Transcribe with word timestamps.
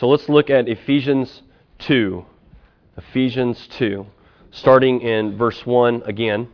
So 0.00 0.08
let's 0.08 0.30
look 0.30 0.48
at 0.48 0.66
Ephesians 0.66 1.42
2. 1.80 2.24
Ephesians 2.96 3.68
2, 3.72 4.06
starting 4.50 5.02
in 5.02 5.36
verse 5.36 5.66
1 5.66 6.04
again, 6.06 6.48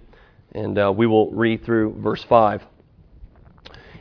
and 0.51 0.77
uh, 0.77 0.93
we 0.93 1.07
will 1.07 1.31
read 1.31 1.65
through 1.65 1.95
verse 2.01 2.25
5. 2.25 2.65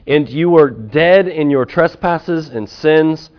And 0.08 0.28
you 0.28 0.50
were 0.50 0.72
dead 0.72 1.28
in 1.28 1.52
your 1.52 1.64
trespasses 1.64 2.50
and 2.50 2.68
sins, 2.68 3.30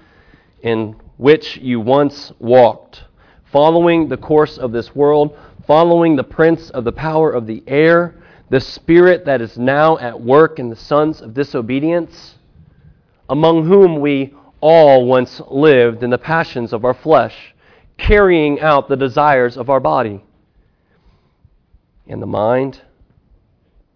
in 0.63 0.95
which 1.17 1.57
you 1.57 1.81
once 1.81 2.31
walked, 2.39 3.03
following 3.51 4.09
the 4.09 4.17
course 4.17 4.59
of 4.59 4.71
this 4.71 4.95
world, 4.95 5.37
following 5.67 6.15
the 6.15 6.23
prince 6.23 6.71
of 6.71 6.85
the 6.85 6.93
power 6.93 7.33
of 7.33 7.49
the 7.49 7.65
air, 7.67 8.15
the 8.49 8.61
spirit 8.61 9.25
that 9.25 9.41
is 9.41 9.59
now 9.59 9.99
at 9.99 10.21
work 10.21 10.61
in 10.61 10.71
the 10.71 10.77
sons 10.77 11.21
of 11.21 11.35
disobedience, 11.35 12.37
among 13.29 13.67
whom 13.67 13.99
we 13.99 14.33
all 14.61 15.05
once 15.05 15.41
lived 15.49 16.03
in 16.03 16.11
the 16.11 16.19
passions 16.19 16.73
of 16.73 16.85
our 16.85 16.95
flesh, 16.95 17.55
carrying 17.99 18.61
out 18.61 18.89
the 18.89 18.97
desires 18.97 19.57
of 19.57 19.71
our 19.71 19.81
body 19.81 20.23
and 22.07 22.23
the 22.23 22.27
mind, 22.27 22.81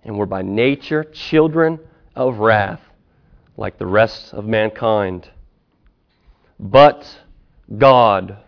and 0.05 0.17
were 0.17 0.27
by 0.27 0.43
nature 0.43 1.05
children 1.05 1.79
of 2.17 2.39
wrath, 2.39 2.81
like 3.57 3.79
the 3.79 3.87
rest 3.87 4.33
of 4.33 4.45
mankind. 4.47 5.31
But 6.59 7.07
God, 7.79 8.39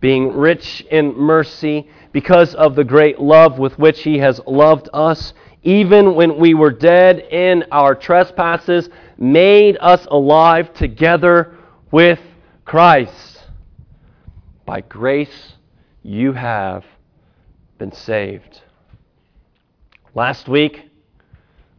being 0.00 0.32
rich 0.32 0.80
in 0.90 1.16
mercy, 1.16 1.88
because 2.12 2.54
of 2.54 2.74
the 2.74 2.84
great 2.84 3.20
love 3.20 3.58
with 3.58 3.78
which 3.78 4.02
He 4.02 4.18
has 4.18 4.40
loved 4.46 4.88
us, 4.92 5.32
even 5.62 6.14
when 6.14 6.38
we 6.38 6.54
were 6.54 6.72
dead 6.72 7.20
in 7.20 7.64
our 7.70 7.94
trespasses, 7.94 8.90
made 9.22 9.78
us 9.80 10.04
alive 10.10 10.74
together 10.74 11.56
with 11.92 12.18
Christ. 12.64 13.44
By 14.66 14.80
grace 14.80 15.52
you 16.02 16.32
have 16.32 16.84
been 17.78 17.92
saved. 17.92 18.62
Last 20.12 20.48
week, 20.48 20.90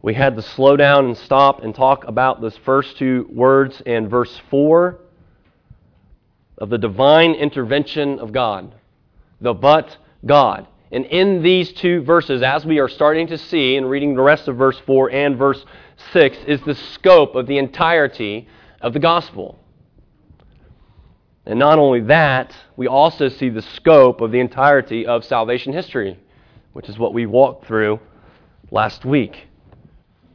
we 0.00 0.14
had 0.14 0.36
to 0.36 0.42
slow 0.42 0.76
down 0.76 1.04
and 1.04 1.16
stop 1.18 1.62
and 1.62 1.74
talk 1.74 2.04
about 2.04 2.40
those 2.40 2.56
first 2.64 2.96
two 2.96 3.28
words 3.30 3.82
in 3.84 4.08
verse 4.08 4.40
4 4.48 4.98
of 6.56 6.70
the 6.70 6.78
divine 6.78 7.34
intervention 7.34 8.20
of 8.20 8.32
God. 8.32 8.74
The 9.42 9.52
but 9.52 9.98
God. 10.24 10.66
And 10.92 11.06
in 11.06 11.42
these 11.42 11.72
two 11.72 12.02
verses, 12.02 12.42
as 12.42 12.64
we 12.64 12.78
are 12.78 12.88
starting 12.88 13.26
to 13.28 13.38
see 13.38 13.76
in 13.76 13.86
reading 13.86 14.14
the 14.14 14.22
rest 14.22 14.48
of 14.48 14.56
verse 14.56 14.78
4 14.86 15.10
and 15.10 15.36
verse 15.36 15.64
6, 16.12 16.36
is 16.46 16.60
the 16.62 16.74
scope 16.74 17.34
of 17.34 17.46
the 17.46 17.58
entirety 17.58 18.46
of 18.80 18.92
the 18.92 18.98
gospel. 18.98 19.58
And 21.46 21.58
not 21.58 21.78
only 21.78 22.00
that, 22.02 22.54
we 22.76 22.86
also 22.86 23.28
see 23.28 23.48
the 23.48 23.62
scope 23.62 24.20
of 24.20 24.30
the 24.30 24.40
entirety 24.40 25.06
of 25.06 25.24
salvation 25.24 25.72
history, 25.72 26.18
which 26.72 26.88
is 26.88 26.98
what 26.98 27.12
we 27.12 27.26
walked 27.26 27.66
through 27.66 28.00
last 28.70 29.04
week. 29.04 29.48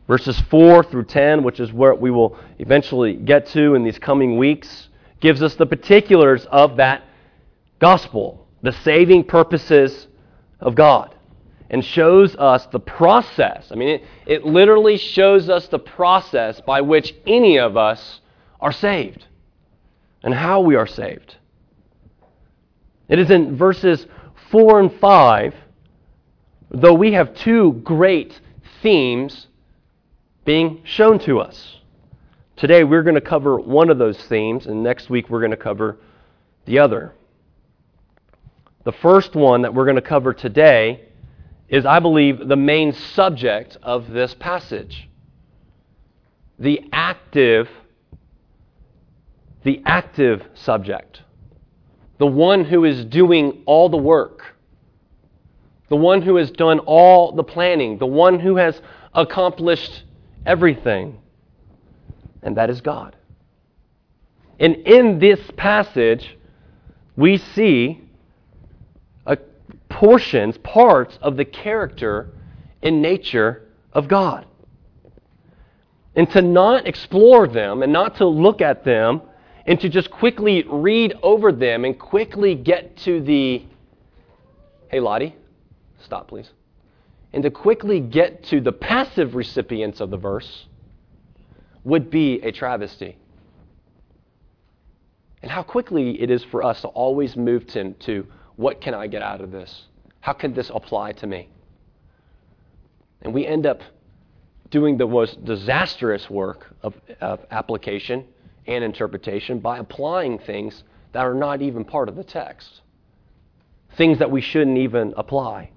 Verses 0.07 0.39
4 0.49 0.83
through 0.83 1.05
10, 1.05 1.43
which 1.43 1.59
is 1.59 1.71
where 1.71 1.93
we 1.93 2.09
will 2.09 2.37
eventually 2.57 3.13
get 3.13 3.45
to 3.47 3.75
in 3.75 3.83
these 3.83 3.99
coming 3.99 4.37
weeks, 4.37 4.89
gives 5.19 5.41
us 5.41 5.55
the 5.55 5.65
particulars 5.65 6.45
of 6.47 6.77
that 6.77 7.03
gospel, 7.79 8.47
the 8.61 8.71
saving 8.71 9.23
purposes 9.23 10.07
of 10.59 10.75
God, 10.75 11.15
and 11.69 11.83
shows 11.83 12.35
us 12.35 12.65
the 12.67 12.79
process. 12.79 13.67
I 13.71 13.75
mean, 13.75 13.89
it, 13.89 14.03
it 14.25 14.45
literally 14.45 14.97
shows 14.97 15.49
us 15.49 15.67
the 15.67 15.79
process 15.79 16.61
by 16.61 16.81
which 16.81 17.15
any 17.25 17.59
of 17.59 17.77
us 17.77 18.21
are 18.59 18.71
saved 18.71 19.25
and 20.23 20.33
how 20.33 20.61
we 20.61 20.75
are 20.75 20.87
saved. 20.87 21.35
It 23.07 23.19
is 23.19 23.31
in 23.31 23.55
verses 23.55 24.05
4 24.51 24.79
and 24.79 24.99
5, 24.99 25.55
though 26.71 26.93
we 26.93 27.13
have 27.13 27.33
two 27.35 27.73
great 27.83 28.39
themes 28.81 29.47
being 30.45 30.81
shown 30.83 31.19
to 31.19 31.39
us. 31.39 31.77
Today 32.55 32.83
we're 32.83 33.03
going 33.03 33.15
to 33.15 33.21
cover 33.21 33.59
one 33.59 33.89
of 33.89 33.97
those 33.97 34.17
themes, 34.25 34.67
and 34.67 34.83
next 34.83 35.09
week 35.09 35.29
we're 35.29 35.39
going 35.39 35.51
to 35.51 35.57
cover 35.57 35.97
the 36.65 36.79
other. 36.79 37.13
The 38.83 38.91
first 38.93 39.35
one 39.35 39.63
that 39.63 39.73
we're 39.73 39.85
going 39.85 39.95
to 39.95 40.01
cover 40.01 40.33
today 40.33 41.05
is, 41.67 41.85
I 41.85 41.99
believe, 41.99 42.47
the 42.47 42.55
main 42.55 42.93
subject 42.93 43.77
of 43.83 44.09
this 44.09 44.33
passage. 44.33 45.09
The 46.57 46.89
active 46.91 47.69
the 49.63 49.81
active 49.85 50.43
subject, 50.53 51.21
the 52.17 52.27
one 52.27 52.65
who 52.65 52.85
is 52.85 53.05
doing 53.05 53.63
all 53.65 53.89
the 53.89 53.97
work, 53.97 54.55
the 55.89 55.95
one 55.95 56.21
who 56.21 56.37
has 56.37 56.51
done 56.51 56.79
all 56.79 57.31
the 57.33 57.43
planning, 57.43 57.97
the 57.97 58.05
one 58.05 58.39
who 58.39 58.55
has 58.55 58.81
accomplished 59.13 60.03
everything, 60.45 61.19
and 62.41 62.55
that 62.57 62.69
is 62.69 62.79
God. 62.81 63.15
And 64.59 64.75
in 64.75 65.19
this 65.19 65.39
passage, 65.57 66.37
we 67.15 67.37
see 67.37 68.08
portions, 69.99 70.57
parts 70.59 71.19
of 71.21 71.35
the 71.35 71.43
character 71.43 72.29
and 72.81 73.01
nature 73.01 73.67
of 73.91 74.07
God. 74.07 74.45
And 76.15 76.31
to 76.31 76.41
not 76.41 76.87
explore 76.87 77.49
them 77.49 77.83
and 77.83 77.91
not 77.91 78.15
to 78.15 78.25
look 78.25 78.61
at 78.61 78.85
them 78.85 79.21
and 79.65 79.77
to 79.81 79.89
just 79.89 80.09
quickly 80.09 80.63
read 80.63 81.15
over 81.21 81.51
them 81.51 81.83
and 81.83 81.99
quickly 81.99 82.55
get 82.55 82.95
to 82.99 83.19
the, 83.19 83.65
hey, 84.87 85.01
Lottie, 85.01 85.35
stop, 86.01 86.29
please. 86.29 86.49
And 87.33 87.43
to 87.43 87.51
quickly 87.51 87.99
get 87.99 88.45
to 88.45 88.61
the 88.61 88.71
passive 88.71 89.35
recipients 89.35 89.99
of 89.99 90.11
the 90.11 90.17
verse 90.17 90.65
would 91.83 92.09
be 92.09 92.39
a 92.39 92.53
travesty. 92.53 93.17
And 95.41 95.51
how 95.51 95.61
quickly 95.61 96.21
it 96.21 96.31
is 96.31 96.41
for 96.45 96.63
us 96.63 96.79
to 96.83 96.87
always 96.87 97.35
move 97.35 97.67
to, 97.67 97.91
to 97.91 98.25
what 98.55 98.79
can 98.79 98.93
I 98.93 99.07
get 99.07 99.21
out 99.21 99.41
of 99.41 99.51
this? 99.51 99.87
How 100.21 100.33
can 100.33 100.53
this 100.53 100.69
apply 100.73 101.13
to 101.13 101.27
me? 101.27 101.49
And 103.21 103.33
we 103.33 103.45
end 103.45 103.65
up 103.65 103.81
doing 104.69 104.97
the 104.97 105.07
most 105.07 105.43
disastrous 105.45 106.29
work 106.29 106.73
of, 106.83 106.93
of 107.21 107.39
application 107.51 108.25
and 108.67 108.83
interpretation 108.83 109.59
by 109.59 109.79
applying 109.79 110.39
things 110.39 110.83
that 111.11 111.25
are 111.25 111.33
not 111.33 111.61
even 111.61 111.83
part 111.83 112.07
of 112.07 112.15
the 112.15 112.23
text, 112.23 112.81
things 113.97 114.19
that 114.19 114.29
we 114.29 114.41
shouldn't 114.41 114.77
even 114.77 115.13
apply. 115.17 115.71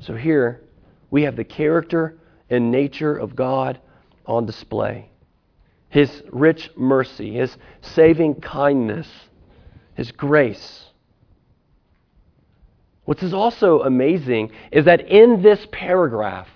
So 0.00 0.14
here 0.14 0.62
we 1.10 1.22
have 1.22 1.36
the 1.36 1.44
character 1.44 2.16
and 2.48 2.70
nature 2.70 3.16
of 3.16 3.36
God 3.36 3.80
on 4.26 4.46
display. 4.46 5.10
His 5.90 6.22
rich 6.30 6.70
mercy, 6.76 7.34
His 7.34 7.56
saving 7.82 8.36
kindness, 8.40 9.08
His 9.94 10.10
grace. 10.12 10.86
What 13.10 13.24
is 13.24 13.34
also 13.34 13.80
amazing 13.80 14.52
is 14.70 14.84
that 14.84 15.08
in 15.08 15.42
this 15.42 15.66
paragraph, 15.72 16.46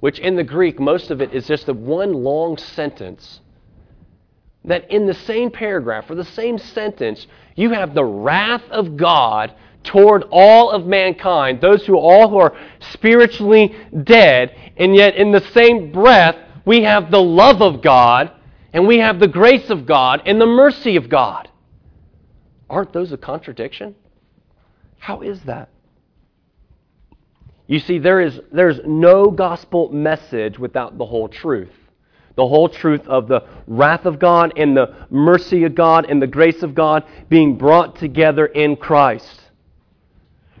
which 0.00 0.18
in 0.18 0.34
the 0.34 0.42
Greek, 0.42 0.80
most 0.80 1.12
of 1.12 1.20
it 1.20 1.32
is 1.32 1.46
just 1.46 1.68
a 1.68 1.72
one 1.72 2.12
long 2.12 2.58
sentence, 2.58 3.40
that 4.64 4.90
in 4.90 5.06
the 5.06 5.14
same 5.14 5.52
paragraph 5.52 6.10
or 6.10 6.16
the 6.16 6.24
same 6.24 6.58
sentence, 6.58 7.28
you 7.54 7.70
have 7.70 7.94
the 7.94 8.04
wrath 8.04 8.64
of 8.72 8.96
God 8.96 9.54
toward 9.84 10.24
all 10.32 10.72
of 10.72 10.84
mankind, 10.84 11.60
those 11.60 11.86
who 11.86 11.96
all 11.96 12.28
who 12.28 12.38
are 12.38 12.56
spiritually 12.92 13.72
dead, 14.02 14.72
and 14.78 14.96
yet 14.96 15.14
in 15.14 15.30
the 15.30 15.46
same 15.52 15.92
breath, 15.92 16.34
we 16.64 16.82
have 16.82 17.12
the 17.12 17.22
love 17.22 17.62
of 17.62 17.82
God, 17.82 18.32
and 18.72 18.84
we 18.84 18.98
have 18.98 19.20
the 19.20 19.28
grace 19.28 19.70
of 19.70 19.86
God, 19.86 20.22
and 20.26 20.40
the 20.40 20.46
mercy 20.46 20.96
of 20.96 21.08
God. 21.08 21.48
Aren't 22.68 22.92
those 22.92 23.12
a 23.12 23.16
contradiction? 23.16 23.94
How 24.98 25.20
is 25.20 25.42
that? 25.42 25.68
You 27.70 27.78
see, 27.78 28.00
there 28.00 28.20
is 28.20 28.40
there's 28.50 28.80
no 28.84 29.30
gospel 29.30 29.92
message 29.92 30.58
without 30.58 30.98
the 30.98 31.06
whole 31.06 31.28
truth 31.28 31.70
the 32.36 32.46
whole 32.46 32.68
truth 32.68 33.06
of 33.06 33.28
the 33.28 33.44
wrath 33.66 34.06
of 34.06 34.18
God 34.18 34.54
and 34.56 34.74
the 34.74 34.94
mercy 35.10 35.64
of 35.64 35.74
God 35.74 36.06
and 36.08 36.22
the 36.22 36.26
grace 36.26 36.62
of 36.62 36.74
God 36.74 37.04
being 37.28 37.58
brought 37.58 37.96
together 37.96 38.46
in 38.46 38.76
Christ. 38.76 39.42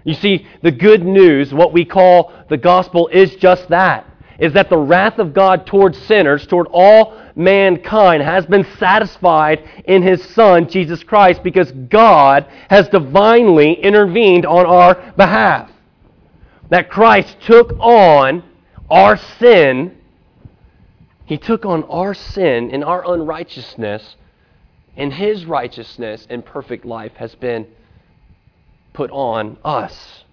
You 0.04 0.12
see, 0.12 0.46
the 0.62 0.72
good 0.72 1.04
news, 1.04 1.54
what 1.54 1.72
we 1.72 1.86
call 1.86 2.34
the 2.50 2.58
gospel, 2.58 3.08
is 3.08 3.34
just 3.36 3.68
that. 3.70 4.06
Is 4.38 4.52
that 4.52 4.68
the 4.68 4.76
wrath 4.76 5.18
of 5.18 5.32
God 5.32 5.66
toward 5.66 5.96
sinners, 5.96 6.46
toward 6.46 6.66
all 6.70 7.18
mankind, 7.34 8.22
has 8.22 8.44
been 8.44 8.66
satisfied 8.78 9.66
in 9.86 10.02
His 10.02 10.22
Son, 10.34 10.68
Jesus 10.68 11.02
Christ, 11.02 11.42
because 11.42 11.72
God 11.72 12.46
has 12.68 12.88
divinely 12.88 13.72
intervened 13.72 14.44
on 14.44 14.66
our 14.66 15.12
behalf. 15.16 15.70
That 16.70 16.90
Christ 16.90 17.36
took 17.42 17.72
on 17.78 18.42
our 18.90 19.16
sin 19.16 19.96
he 21.30 21.38
took 21.38 21.64
on 21.64 21.84
our 21.84 22.12
sin 22.12 22.72
and 22.72 22.82
our 22.82 23.08
unrighteousness 23.14 24.16
and 24.96 25.14
his 25.14 25.44
righteousness 25.44 26.26
and 26.28 26.44
perfect 26.44 26.84
life 26.84 27.12
has 27.18 27.36
been 27.36 27.68
put 28.92 29.12
on 29.12 29.56
us. 29.64 30.24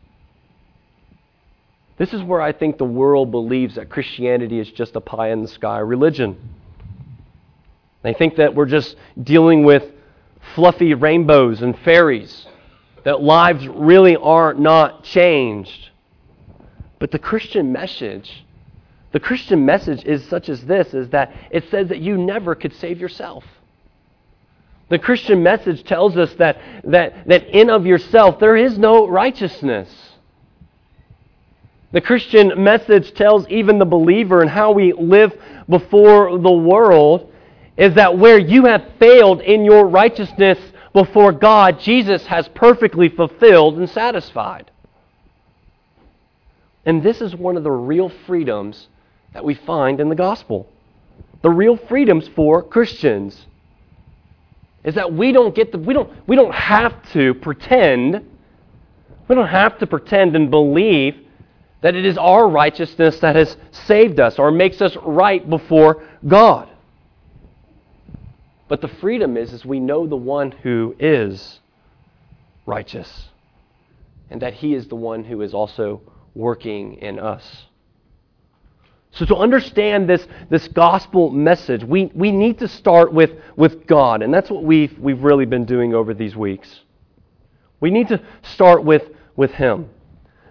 This 2.00 2.16
is 2.16 2.24
where 2.24 2.42
I 2.42 2.52
think 2.52 2.80
the 2.80 2.84
world 2.84 3.30
believes 3.30 3.76
that 3.76 3.92
Christianity 3.92 4.58
is 4.58 4.72
just 4.72 4.96
a 4.96 5.00
pie 5.00 5.30
in 5.30 5.44
the 5.44 5.48
sky 5.48 5.78
religion. 5.78 6.36
They 8.02 8.16
think 8.16 8.38
that 8.38 8.56
we're 8.56 8.66
just 8.66 8.96
dealing 9.22 9.66
with 9.66 9.84
fluffy 10.56 10.96
rainbows 10.96 11.62
and 11.62 11.78
fairies, 11.78 12.48
that 13.04 13.22
lives 13.22 13.68
really 13.68 14.16
are 14.16 14.56
not 14.56 15.04
changed. 15.04 15.92
But 17.00 17.12
the 17.12 17.20
Christian 17.20 17.72
message, 17.72 18.46
the 19.12 19.20
Christian 19.20 19.66
message 19.66 20.04
is 20.06 20.26
such 20.26 20.50
as 20.50 20.66
this 20.66 20.94
is 20.94 21.10
that 21.10 21.34
it 21.52 21.70
says 21.70 21.90
that 21.90 22.00
you 22.00 22.18
never 22.18 22.56
could 22.56 22.74
save 22.74 23.00
yourself. 23.00 23.44
The 24.90 25.00
Christian 25.00 25.44
message 25.44 25.84
tells 25.84 26.18
us 26.18 26.34
that, 26.36 26.58
that, 26.86 27.28
that 27.28 27.48
in 27.50 27.70
of 27.70 27.86
yourself 27.86 28.40
there 28.40 28.56
is 28.56 28.78
no 28.78 29.08
righteousness. 29.08 29.90
The 31.92 32.02
Christian 32.02 32.64
message 32.64 33.14
tells 33.14 33.48
even 33.50 33.80
the 33.80 33.86
believer 33.86 34.42
and 34.42 34.50
how 34.50 34.72
we 34.72 34.94
live 34.94 35.34
before 35.70 36.38
the 36.38 36.52
world 36.52 37.32
is 37.78 37.94
that 37.94 38.18
where 38.18 38.40
you 38.40 38.66
have 38.66 38.84
failed 39.00 39.42
in 39.42 39.64
your 39.64 39.88
righteousness 39.88 40.58
before 40.94 41.32
God, 41.32 41.80
Jesus 41.80 42.26
has 42.26 42.48
perfectly 42.50 43.08
fulfilled 43.08 43.78
and 43.78 43.90
satisfied. 43.90 44.72
And 46.88 47.04
this 47.04 47.20
is 47.20 47.36
one 47.36 47.58
of 47.58 47.64
the 47.64 47.72
real 47.72 48.08
freedoms 48.26 48.88
that 49.34 49.44
we 49.44 49.54
find 49.54 50.00
in 50.00 50.08
the 50.08 50.16
gospel. 50.16 50.70
The 51.42 51.50
real 51.50 51.76
freedoms 51.76 52.30
for 52.30 52.64
Christians 52.64 53.46
is 54.86 54.96
that 54.96 55.14
we 55.14 55.34
don't 55.34 55.54
get 55.54 55.74
the, 55.74 55.78
we 55.78 55.94
don't 55.94 56.10
we 56.28 56.38
don't 56.38 56.54
have 56.54 57.12
to 57.12 57.34
pretend 57.34 58.26
we 59.28 59.36
don't 59.36 59.50
have 59.50 59.78
to 59.80 59.88
pretend 59.88 60.38
and 60.38 60.50
believe 60.50 61.18
that 61.82 61.94
it 61.94 62.06
is 62.06 62.18
our 62.18 62.48
righteousness 62.48 63.20
that 63.20 63.36
has 63.36 63.58
saved 63.72 64.22
us 64.22 64.40
or 64.40 64.50
makes 64.50 64.82
us 64.82 64.96
right 65.04 65.48
before 65.48 66.02
God. 66.26 66.70
But 68.70 68.80
the 68.80 68.88
freedom 68.88 69.36
is, 69.36 69.52
is 69.52 69.66
we 69.66 69.82
know 69.82 70.08
the 70.08 70.16
one 70.16 70.52
who 70.52 70.96
is 71.00 71.60
righteous 72.66 73.28
and 74.30 74.42
that 74.42 74.54
he 74.54 74.74
is 74.74 74.88
the 74.88 74.96
one 74.96 75.26
who 75.26 75.42
is 75.42 75.54
also 75.54 76.02
working 76.38 76.96
in 76.96 77.20
us. 77.20 77.66
So, 79.12 79.26
to 79.26 79.36
understand 79.36 80.08
this, 80.08 80.28
this 80.50 80.68
gospel 80.68 81.32
message, 81.32 81.84
we, 81.84 82.12
we 82.14 82.32
need 82.32 82.60
to 82.60 82.68
start 82.68 83.12
with, 83.12 83.32
with 83.56 83.88
God. 83.88 84.22
And 84.22 84.32
that's 84.34 84.50
what 84.50 84.64
we've, 84.64 84.98
we've 85.00 85.24
really 85.24 85.46
been 85.46 85.66
doing 85.66 85.96
over 85.96 86.14
these 86.14 86.36
weeks. 86.36 86.82
We 87.80 87.90
need 87.90 88.10
to 88.10 88.22
start 88.44 88.84
with, 88.84 89.04
with 89.36 89.52
Him. 89.52 89.90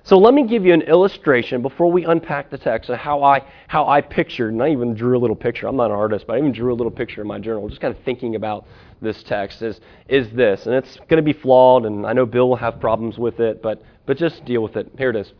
So 0.02 0.18
let 0.18 0.34
me 0.34 0.46
give 0.46 0.64
you 0.64 0.72
an 0.72 0.82
illustration 0.82 1.62
before 1.62 1.90
we 1.90 2.04
unpack 2.04 2.48
the 2.48 2.58
text 2.58 2.90
of 2.90 2.96
how 2.96 3.24
I 3.24 3.42
how 3.66 3.88
I 3.88 4.00
pictured, 4.00 4.52
and 4.52 4.62
I 4.62 4.70
even 4.70 4.94
drew 4.94 5.18
a 5.18 5.20
little 5.20 5.34
picture. 5.34 5.66
I'm 5.66 5.74
not 5.74 5.86
an 5.86 5.96
artist, 5.96 6.28
but 6.28 6.34
I 6.34 6.38
even 6.38 6.52
drew 6.52 6.72
a 6.72 6.76
little 6.76 6.92
picture 6.92 7.22
in 7.22 7.26
my 7.26 7.40
journal, 7.40 7.68
just 7.68 7.80
kind 7.80 7.92
of 7.92 8.00
thinking 8.04 8.36
about 8.36 8.68
this 9.02 9.24
text 9.24 9.62
is 9.62 9.80
is 10.06 10.30
this, 10.30 10.66
and 10.66 10.76
it's 10.76 10.96
going 11.08 11.16
to 11.16 11.22
be 11.22 11.32
flawed, 11.32 11.86
and 11.86 12.06
I 12.06 12.12
know 12.12 12.24
Bill 12.24 12.48
will 12.48 12.54
have 12.54 12.78
problems 12.78 13.18
with 13.18 13.40
it, 13.40 13.60
but 13.62 13.82
but 14.06 14.16
just 14.16 14.44
deal 14.44 14.62
with 14.62 14.76
it. 14.76 14.92
Here 14.96 15.10
it 15.10 15.16
is. 15.16 15.32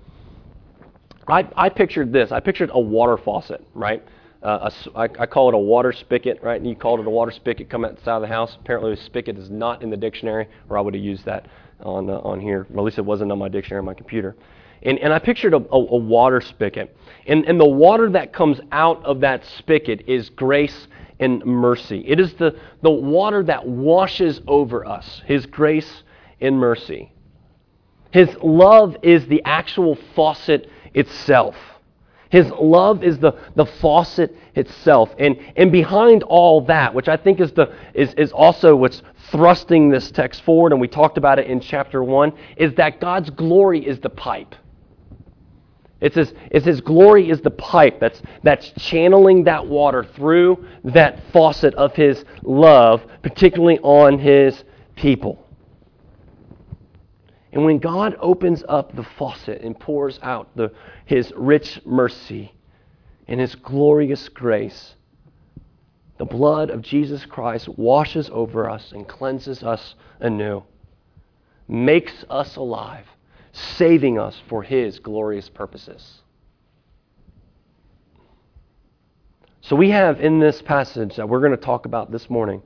I, 1.28 1.48
I 1.56 1.68
pictured 1.68 2.12
this. 2.12 2.32
I 2.32 2.40
pictured 2.40 2.70
a 2.72 2.80
water 2.80 3.16
faucet, 3.16 3.66
right? 3.74 4.02
Uh, 4.42 4.70
a, 4.70 4.98
I, 4.98 5.04
I 5.04 5.26
call 5.26 5.48
it 5.48 5.54
a 5.54 5.58
water 5.58 5.92
spigot, 5.92 6.40
right? 6.42 6.60
And 6.60 6.68
you 6.68 6.76
called 6.76 7.00
it 7.00 7.06
a 7.06 7.10
water 7.10 7.30
spigot 7.30 7.68
coming 7.68 7.90
out 7.90 7.96
the 7.96 8.04
side 8.04 8.16
of 8.16 8.22
the 8.22 8.28
house. 8.28 8.56
Apparently, 8.60 8.92
a 8.92 8.96
spigot 8.96 9.36
is 9.38 9.50
not 9.50 9.82
in 9.82 9.90
the 9.90 9.96
dictionary, 9.96 10.48
or 10.68 10.78
I 10.78 10.80
would 10.80 10.94
have 10.94 11.02
used 11.02 11.24
that 11.24 11.46
on 11.80 12.08
uh, 12.08 12.18
on 12.18 12.40
here. 12.40 12.66
At 12.70 12.76
least 12.76 12.98
it 12.98 13.04
wasn't 13.04 13.32
on 13.32 13.38
my 13.38 13.48
dictionary 13.48 13.80
on 13.80 13.86
my 13.86 13.94
computer. 13.94 14.36
And, 14.82 14.98
and 14.98 15.12
I 15.12 15.18
pictured 15.18 15.54
a, 15.54 15.56
a, 15.56 15.78
a 15.78 15.96
water 15.96 16.40
spigot. 16.40 16.96
And, 17.26 17.44
and 17.46 17.58
the 17.58 17.68
water 17.68 18.10
that 18.10 18.32
comes 18.32 18.60
out 18.70 19.04
of 19.04 19.20
that 19.20 19.44
spigot 19.58 20.04
is 20.06 20.30
grace 20.30 20.86
and 21.18 21.44
mercy. 21.44 22.04
It 22.06 22.20
is 22.20 22.34
the, 22.34 22.58
the 22.82 22.90
water 22.90 23.42
that 23.44 23.66
washes 23.66 24.40
over 24.46 24.86
us, 24.86 25.22
His 25.26 25.46
grace 25.46 26.02
and 26.40 26.58
mercy. 26.58 27.12
His 28.12 28.28
love 28.42 28.96
is 29.02 29.26
the 29.26 29.42
actual 29.44 29.98
faucet 30.14 30.70
itself. 30.96 31.54
His 32.28 32.50
love 32.50 33.04
is 33.04 33.18
the, 33.18 33.32
the 33.54 33.66
faucet 33.66 34.36
itself. 34.56 35.14
And, 35.18 35.38
and 35.54 35.70
behind 35.70 36.24
all 36.24 36.62
that, 36.62 36.92
which 36.92 37.08
I 37.08 37.16
think 37.16 37.40
is, 37.40 37.52
the, 37.52 37.72
is, 37.94 38.12
is 38.14 38.32
also 38.32 38.74
what's 38.74 39.02
thrusting 39.30 39.90
this 39.90 40.10
text 40.10 40.42
forward, 40.42 40.72
and 40.72 40.80
we 40.80 40.88
talked 40.88 41.18
about 41.18 41.38
it 41.38 41.46
in 41.46 41.60
chapter 41.60 42.02
1, 42.02 42.32
is 42.56 42.74
that 42.74 43.00
God's 43.00 43.30
glory 43.30 43.86
is 43.86 44.00
the 44.00 44.10
pipe. 44.10 44.56
It's 46.00 46.16
his, 46.16 46.34
it's 46.50 46.66
his 46.66 46.80
glory 46.80 47.30
is 47.30 47.40
the 47.40 47.50
pipe 47.50 48.00
that's, 48.00 48.20
that's 48.42 48.72
channeling 48.72 49.44
that 49.44 49.66
water 49.66 50.04
through 50.04 50.66
that 50.84 51.22
faucet 51.32 51.74
of 51.74 51.94
his 51.94 52.24
love, 52.42 53.02
particularly 53.22 53.78
on 53.78 54.18
his 54.18 54.64
people. 54.96 55.45
And 57.56 57.64
when 57.64 57.78
God 57.78 58.18
opens 58.20 58.62
up 58.68 58.94
the 58.94 59.02
faucet 59.02 59.62
and 59.62 59.80
pours 59.80 60.20
out 60.22 60.54
the, 60.56 60.70
his 61.06 61.32
rich 61.34 61.80
mercy 61.86 62.52
and 63.28 63.40
his 63.40 63.54
glorious 63.54 64.28
grace, 64.28 64.94
the 66.18 66.26
blood 66.26 66.68
of 66.68 66.82
Jesus 66.82 67.24
Christ 67.24 67.66
washes 67.70 68.28
over 68.30 68.68
us 68.68 68.92
and 68.92 69.08
cleanses 69.08 69.62
us 69.62 69.94
anew, 70.20 70.64
makes 71.66 72.26
us 72.28 72.56
alive 72.56 73.06
saving 73.52 74.18
us 74.18 74.38
for 74.50 74.62
His 74.62 74.98
glorious 74.98 75.48
purposes. 75.48 76.20
So, 79.62 79.76
we 79.76 79.88
have 79.88 80.20
in 80.20 80.40
this 80.40 80.60
passage 80.60 81.16
that 81.16 81.26
we're 81.26 81.40
going 81.40 81.52
to 81.52 81.56
talk 81.56 81.86
about 81.86 82.12
this 82.12 82.28
morning 82.28 82.60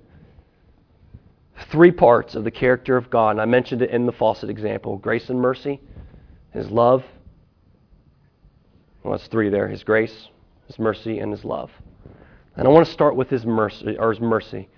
three 1.71 1.91
parts 1.91 2.35
of 2.35 2.45
the 2.45 2.51
character 2.51 2.97
of 2.97 3.11
God. 3.11 3.31
And 3.31 3.41
I 3.41 3.45
mentioned 3.45 3.83
it 3.83 3.91
in 3.91 4.07
the 4.07 4.13
faucet 4.13 4.51
example 4.51 4.97
grace 4.97 5.29
and 5.29 5.41
mercy, 5.41 5.81
His 6.53 6.71
love. 6.71 7.05
Well, 9.03 9.17
that's 9.17 9.29
three 9.29 9.49
there 9.49 9.69
His 9.69 9.83
grace, 9.85 10.29
His 10.67 10.79
mercy, 10.79 11.19
and 11.19 11.33
His 11.33 11.45
love. 11.45 11.71
And 12.57 12.67
I 12.67 12.71
want 12.71 12.87
to 12.87 12.93
start 12.93 13.17
with 13.17 13.31
His 13.31 13.45
mercy, 13.45 13.97
or 13.99 14.13
His 14.13 14.21
mercy. 14.21 14.69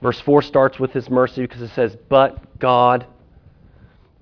Verse 0.00 0.20
4 0.20 0.42
starts 0.42 0.78
with 0.78 0.92
His 0.92 1.08
mercy 1.08 1.42
because 1.42 1.62
it 1.62 1.70
says, 1.70 1.96
But 2.08 2.58
God, 2.58 3.06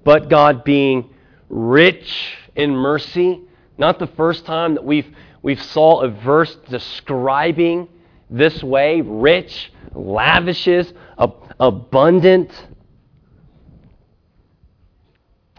but 0.04 0.28
God 0.28 0.64
being 0.64 1.14
rich 1.48 2.36
in 2.54 2.70
mercy. 2.74 3.40
Not 3.78 3.98
the 3.98 4.06
first 4.06 4.44
time 4.44 4.74
that 4.74 4.84
we've, 4.84 5.06
we've 5.42 5.62
saw 5.62 6.00
a 6.00 6.08
verse 6.08 6.54
describing 6.68 7.88
this 8.30 8.62
way 8.62 9.00
rich, 9.00 9.72
lavishes, 9.92 10.92
ab- 11.18 11.54
abundant. 11.58 12.50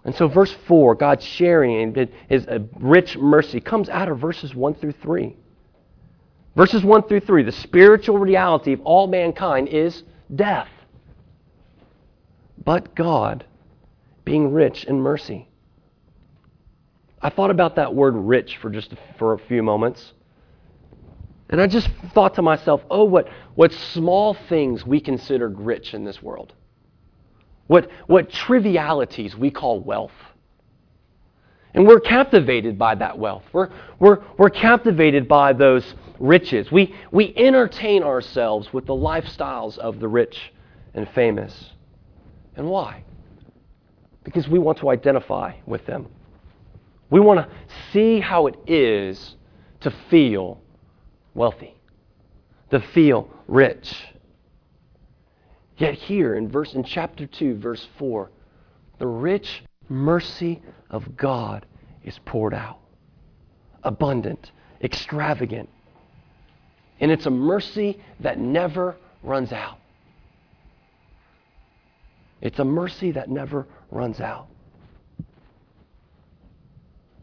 And 0.04 0.16
so, 0.16 0.28
verse 0.28 0.52
4, 0.68 0.96
God's 0.96 1.24
sharing 1.24 2.10
his 2.28 2.48
uh, 2.48 2.60
rich 2.80 3.18
mercy 3.18 3.60
comes 3.60 3.90
out 3.90 4.10
of 4.10 4.20
verses 4.20 4.56
1 4.56 4.76
through 4.76 4.94
3. 4.94 5.36
Verses 6.56 6.84
1 6.84 7.04
through 7.04 7.20
3, 7.22 7.44
the 7.44 7.52
spiritual 7.52 8.18
reality 8.18 8.74
of 8.74 8.82
all 8.82 9.08
mankind 9.08 9.68
is 9.70 10.04
death. 10.34 10.68
But 12.64 12.96
God 12.96 13.46
being 14.26 14.54
rich 14.54 14.84
in 14.86 15.02
mercy. 15.02 15.48
I 17.22 17.30
thought 17.30 17.52
about 17.52 17.76
that 17.76 17.94
word 17.94 18.16
rich 18.16 18.58
for 18.58 18.70
just 18.70 18.94
a, 18.94 18.98
for 19.18 19.34
a 19.34 19.38
few 19.38 19.62
moments. 19.62 20.14
And 21.52 21.62
I 21.62 21.68
just 21.68 21.90
thought 22.14 22.36
to 22.36 22.42
myself, 22.42 22.82
oh, 22.90 23.04
what, 23.04 23.28
what 23.56 23.74
small 23.74 24.34
things 24.48 24.86
we 24.86 25.02
considered 25.02 25.60
rich 25.60 25.94
in 25.94 26.06
this 26.06 26.22
world. 26.24 26.54
What, 27.68 27.90
what 28.08 28.30
trivialities 28.30 29.36
we 29.36 29.52
call 29.52 29.82
wealth. 29.82 30.12
And 31.74 31.86
we're 31.86 32.00
captivated 32.00 32.78
by 32.78 32.96
that 32.96 33.18
wealth. 33.18 33.44
We're, 33.52 33.70
we're, 34.00 34.20
we're 34.38 34.50
captivated 34.50 35.28
by 35.28 35.54
those 35.54 35.94
riches. 36.20 36.72
We, 36.72 36.96
we 37.12 37.34
entertain 37.36 38.04
ourselves 38.04 38.72
with 38.74 38.86
the 38.86 38.94
lifestyles 38.94 39.78
of 39.78 40.00
the 40.00 40.08
rich 40.08 40.54
and 40.94 41.08
famous. 41.10 41.72
And 42.56 42.68
why? 42.68 43.04
Because 44.24 44.48
we 44.48 44.60
want 44.60 44.78
to 44.80 44.90
identify 44.90 45.54
with 45.66 45.86
them. 45.86 46.08
We 47.10 47.20
want 47.20 47.40
to 47.40 47.56
see 47.92 48.22
how 48.22 48.48
it 48.48 48.56
is 48.68 49.36
to 49.82 49.92
feel 50.10 50.61
wealthy, 51.34 51.76
to 52.70 52.80
feel 52.80 53.30
rich. 53.48 53.94
Yet 55.78 55.96
here 55.96 56.36
in 56.36 56.50
verse 56.50 56.74
in 56.74 56.84
chapter 56.84 57.26
2 57.26 57.56
verse 57.56 57.88
4, 57.98 58.30
the 59.00 59.08
rich 59.08 59.64
mercy 59.90 60.62
of 60.90 61.18
God 61.18 61.66
is 62.04 62.20
poured 62.26 62.54
out. 62.54 62.80
Abundant, 63.84 64.52
extravagant. 64.82 65.70
And 67.00 67.12
it's 67.12 67.26
a 67.26 67.32
mercy 67.32 68.00
that 68.20 68.38
never 68.38 68.96
runs 69.24 69.52
out. 69.52 69.80
It's 72.42 72.60
a 72.60 72.66
mercy 72.66 73.12
that 73.12 73.30
never 73.30 73.68
runs 73.90 74.20
out. 74.20 74.48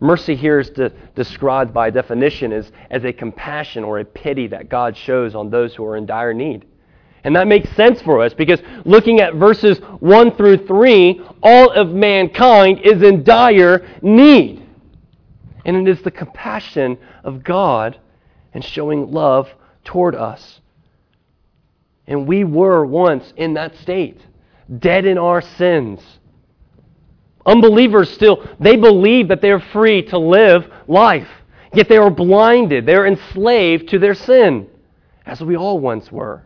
Mercy 0.00 0.36
here 0.36 0.60
is 0.60 0.70
de- 0.70 0.90
described 1.14 1.74
by 1.74 1.90
definition 1.90 2.52
as, 2.52 2.70
as 2.90 3.04
a 3.04 3.12
compassion 3.12 3.84
or 3.84 3.98
a 3.98 4.04
pity 4.04 4.46
that 4.48 4.68
God 4.68 4.96
shows 4.96 5.34
on 5.34 5.50
those 5.50 5.74
who 5.74 5.84
are 5.84 5.96
in 5.96 6.06
dire 6.06 6.34
need. 6.34 6.64
And 7.24 7.34
that 7.34 7.48
makes 7.48 7.68
sense 7.70 8.00
for 8.02 8.22
us 8.22 8.32
because 8.32 8.60
looking 8.84 9.20
at 9.20 9.34
verses 9.34 9.78
1 10.00 10.36
through 10.36 10.66
3, 10.66 11.20
all 11.42 11.70
of 11.70 11.90
mankind 11.90 12.80
is 12.84 13.02
in 13.02 13.24
dire 13.24 13.86
need. 14.02 14.64
And 15.64 15.88
it 15.88 15.90
is 15.90 16.02
the 16.02 16.10
compassion 16.10 16.96
of 17.24 17.42
God 17.42 17.98
and 18.54 18.64
showing 18.64 19.10
love 19.10 19.48
toward 19.84 20.14
us. 20.14 20.60
And 22.06 22.26
we 22.26 22.44
were 22.44 22.86
once 22.86 23.32
in 23.36 23.54
that 23.54 23.76
state, 23.76 24.20
dead 24.78 25.04
in 25.04 25.18
our 25.18 25.42
sins. 25.42 26.00
Unbelievers 27.48 28.10
still, 28.10 28.46
they 28.60 28.76
believe 28.76 29.28
that 29.28 29.40
they're 29.40 29.58
free 29.58 30.02
to 30.02 30.18
live 30.18 30.70
life, 30.86 31.28
yet 31.72 31.88
they 31.88 31.96
are 31.96 32.10
blinded. 32.10 32.84
They're 32.84 33.06
enslaved 33.06 33.88
to 33.88 33.98
their 33.98 34.14
sin, 34.14 34.68
as 35.24 35.40
we 35.40 35.56
all 35.56 35.80
once 35.80 36.12
were. 36.12 36.44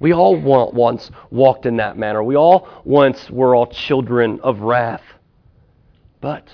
We 0.00 0.12
all 0.12 0.36
once 0.36 1.08
walked 1.30 1.66
in 1.66 1.76
that 1.76 1.96
manner. 1.96 2.20
We 2.24 2.34
all 2.34 2.68
once 2.84 3.30
were 3.30 3.54
all 3.54 3.68
children 3.68 4.40
of 4.42 4.58
wrath. 4.60 5.04
But 6.20 6.48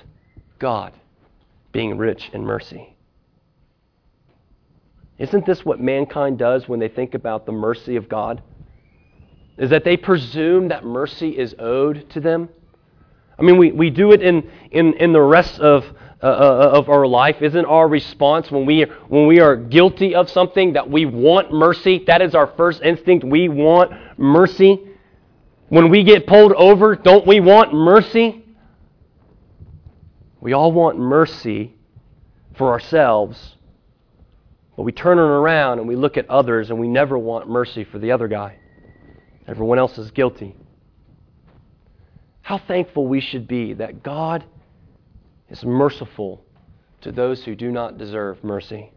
God, 0.58 0.92
being 1.72 1.96
rich 1.96 2.28
in 2.34 2.44
mercy. 2.44 2.94
Isn't 5.18 5.46
this 5.46 5.64
what 5.64 5.80
mankind 5.80 6.38
does 6.38 6.68
when 6.68 6.80
they 6.80 6.88
think 6.88 7.14
about 7.14 7.46
the 7.46 7.52
mercy 7.52 7.96
of 7.96 8.10
God? 8.10 8.42
Is 9.56 9.70
that 9.70 9.84
they 9.84 9.96
presume 9.96 10.68
that 10.68 10.84
mercy 10.84 11.38
is 11.38 11.54
owed 11.58 12.10
to 12.10 12.20
them? 12.20 12.50
I 13.38 13.42
mean, 13.42 13.58
we, 13.58 13.72
we 13.72 13.90
do 13.90 14.12
it 14.12 14.22
in, 14.22 14.50
in, 14.70 14.94
in 14.94 15.12
the 15.12 15.20
rest 15.20 15.58
of, 15.58 15.84
uh, 16.22 16.26
uh, 16.26 16.70
of 16.74 16.88
our 16.88 17.06
life. 17.06 17.42
Isn't 17.42 17.64
our 17.64 17.88
response 17.88 18.50
when 18.50 18.66
we, 18.66 18.82
when 19.08 19.26
we 19.26 19.40
are 19.40 19.56
guilty 19.56 20.14
of 20.14 20.30
something 20.30 20.74
that 20.74 20.88
we 20.88 21.06
want 21.06 21.52
mercy? 21.52 22.04
That 22.06 22.22
is 22.22 22.34
our 22.34 22.46
first 22.56 22.82
instinct. 22.82 23.24
We 23.24 23.48
want 23.48 23.92
mercy. 24.18 24.80
When 25.68 25.90
we 25.90 26.04
get 26.04 26.26
pulled 26.26 26.52
over, 26.52 26.94
don't 26.94 27.26
we 27.26 27.40
want 27.40 27.72
mercy? 27.72 28.44
We 30.40 30.52
all 30.52 30.72
want 30.72 30.98
mercy 30.98 31.74
for 32.56 32.70
ourselves, 32.72 33.56
but 34.76 34.82
we 34.82 34.92
turn 34.92 35.18
it 35.18 35.22
around 35.22 35.78
and 35.78 35.88
we 35.88 35.96
look 35.96 36.16
at 36.16 36.28
others 36.28 36.70
and 36.70 36.78
we 36.78 36.88
never 36.88 37.16
want 37.16 37.48
mercy 37.48 37.84
for 37.84 37.98
the 37.98 38.12
other 38.12 38.28
guy. 38.28 38.58
Everyone 39.46 39.78
else 39.78 39.98
is 39.98 40.10
guilty. 40.10 40.54
How 42.42 42.58
thankful 42.58 43.06
we 43.06 43.20
should 43.20 43.46
be 43.46 43.72
that 43.74 44.02
God 44.02 44.44
is 45.48 45.64
merciful 45.64 46.44
to 47.02 47.12
those 47.12 47.44
who 47.44 47.54
do 47.54 47.70
not 47.70 47.98
deserve 47.98 48.42
mercy. 48.42 48.92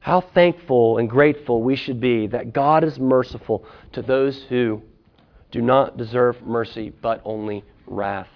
How 0.00 0.20
thankful 0.20 0.98
and 0.98 1.08
grateful 1.08 1.62
we 1.62 1.76
should 1.76 1.98
be 1.98 2.26
that 2.26 2.52
God 2.52 2.84
is 2.84 2.98
merciful 2.98 3.64
to 3.92 4.02
those 4.02 4.42
who 4.44 4.82
do 5.50 5.62
not 5.62 5.96
deserve 5.96 6.42
mercy 6.42 6.92
but 7.00 7.22
only 7.24 7.64
wrath. 7.86 8.28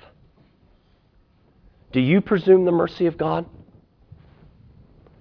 Do 1.93 2.01
you 2.01 2.21
presume 2.21 2.65
the 2.65 2.73
mercy 2.73 3.07
of 3.07 3.19
God? 3.19 3.45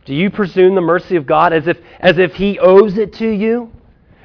Do 0.05 0.13
you 0.13 0.29
presume 0.29 0.75
the 0.75 0.81
mercy 0.81 1.17
of 1.17 1.25
God 1.25 1.51
as 1.51 1.67
if, 1.67 1.77
as 1.99 2.17
if 2.17 2.35
He 2.35 2.59
owes 2.59 2.97
it 2.97 3.13
to 3.13 3.29
you? 3.29 3.71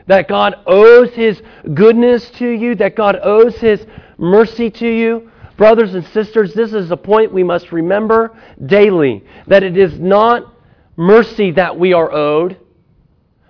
That 0.06 0.28
God 0.28 0.56
owes 0.66 1.11
His 1.11 1.40
goodness 1.75 2.30
to 2.32 2.49
you, 2.49 2.75
that 2.76 2.97
God 2.97 3.18
owes 3.23 3.56
His 3.56 3.85
mercy 4.18 4.71
to 4.71 4.88
you. 4.88 5.30
Brothers 5.56 5.94
and 5.94 6.04
sisters, 6.09 6.54
this 6.54 6.73
is 6.73 6.90
a 6.90 6.97
point 6.97 7.32
we 7.32 7.44
must 7.44 7.73
remember 7.73 8.37
daily 8.64 9.25
that 9.47 9.62
it 9.62 9.76
is 9.76 9.99
not 9.99 10.52
mercy 10.97 11.52
that 11.52 11.78
we 11.78 11.92
are 11.92 12.11
owed, 12.11 12.59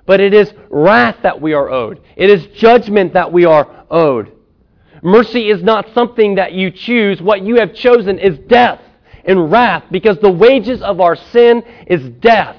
but 0.04 0.20
it 0.20 0.34
is 0.34 0.52
wrath 0.68 1.16
that 1.22 1.40
we 1.40 1.54
are 1.54 1.70
owed. 1.70 2.00
It 2.16 2.28
is 2.28 2.46
judgment 2.48 3.14
that 3.14 3.32
we 3.32 3.44
are 3.44 3.86
owed. 3.90 4.32
Mercy 5.02 5.48
is 5.50 5.62
not 5.62 5.92
something 5.94 6.36
that 6.36 6.52
you 6.52 6.70
choose. 6.70 7.20
What 7.20 7.42
you 7.42 7.56
have 7.56 7.74
chosen 7.74 8.18
is 8.18 8.38
death 8.38 8.80
and 9.24 9.50
wrath 9.50 9.84
because 9.90 10.18
the 10.18 10.30
wages 10.30 10.82
of 10.82 11.00
our 11.00 11.16
sin 11.16 11.62
is 11.86 12.08
death. 12.20 12.56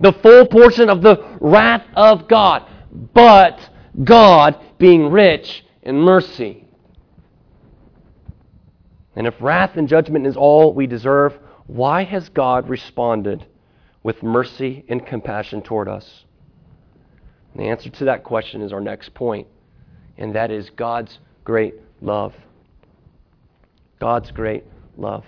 The 0.00 0.12
full 0.12 0.46
portion 0.46 0.90
of 0.90 1.02
the 1.02 1.36
wrath 1.40 1.84
of 1.94 2.26
God 2.26 2.66
but 2.92 3.58
God 4.04 4.60
being 4.78 5.10
rich 5.10 5.64
in 5.82 5.96
mercy. 5.96 6.64
And 9.16 9.26
if 9.26 9.34
wrath 9.40 9.76
and 9.76 9.88
judgment 9.88 10.26
is 10.26 10.36
all 10.36 10.72
we 10.72 10.86
deserve, 10.86 11.38
why 11.66 12.04
has 12.04 12.28
God 12.28 12.68
responded 12.68 13.46
with 14.02 14.22
mercy 14.22 14.84
and 14.88 15.06
compassion 15.06 15.62
toward 15.62 15.88
us? 15.88 16.24
And 17.52 17.62
the 17.62 17.68
answer 17.68 17.90
to 17.90 18.04
that 18.06 18.24
question 18.24 18.62
is 18.62 18.72
our 18.72 18.80
next 18.80 19.14
point, 19.14 19.46
and 20.16 20.34
that 20.34 20.50
is 20.50 20.70
God's 20.70 21.18
great 21.44 21.74
love. 22.00 22.34
God's 24.00 24.30
great 24.30 24.64
love. 24.96 25.24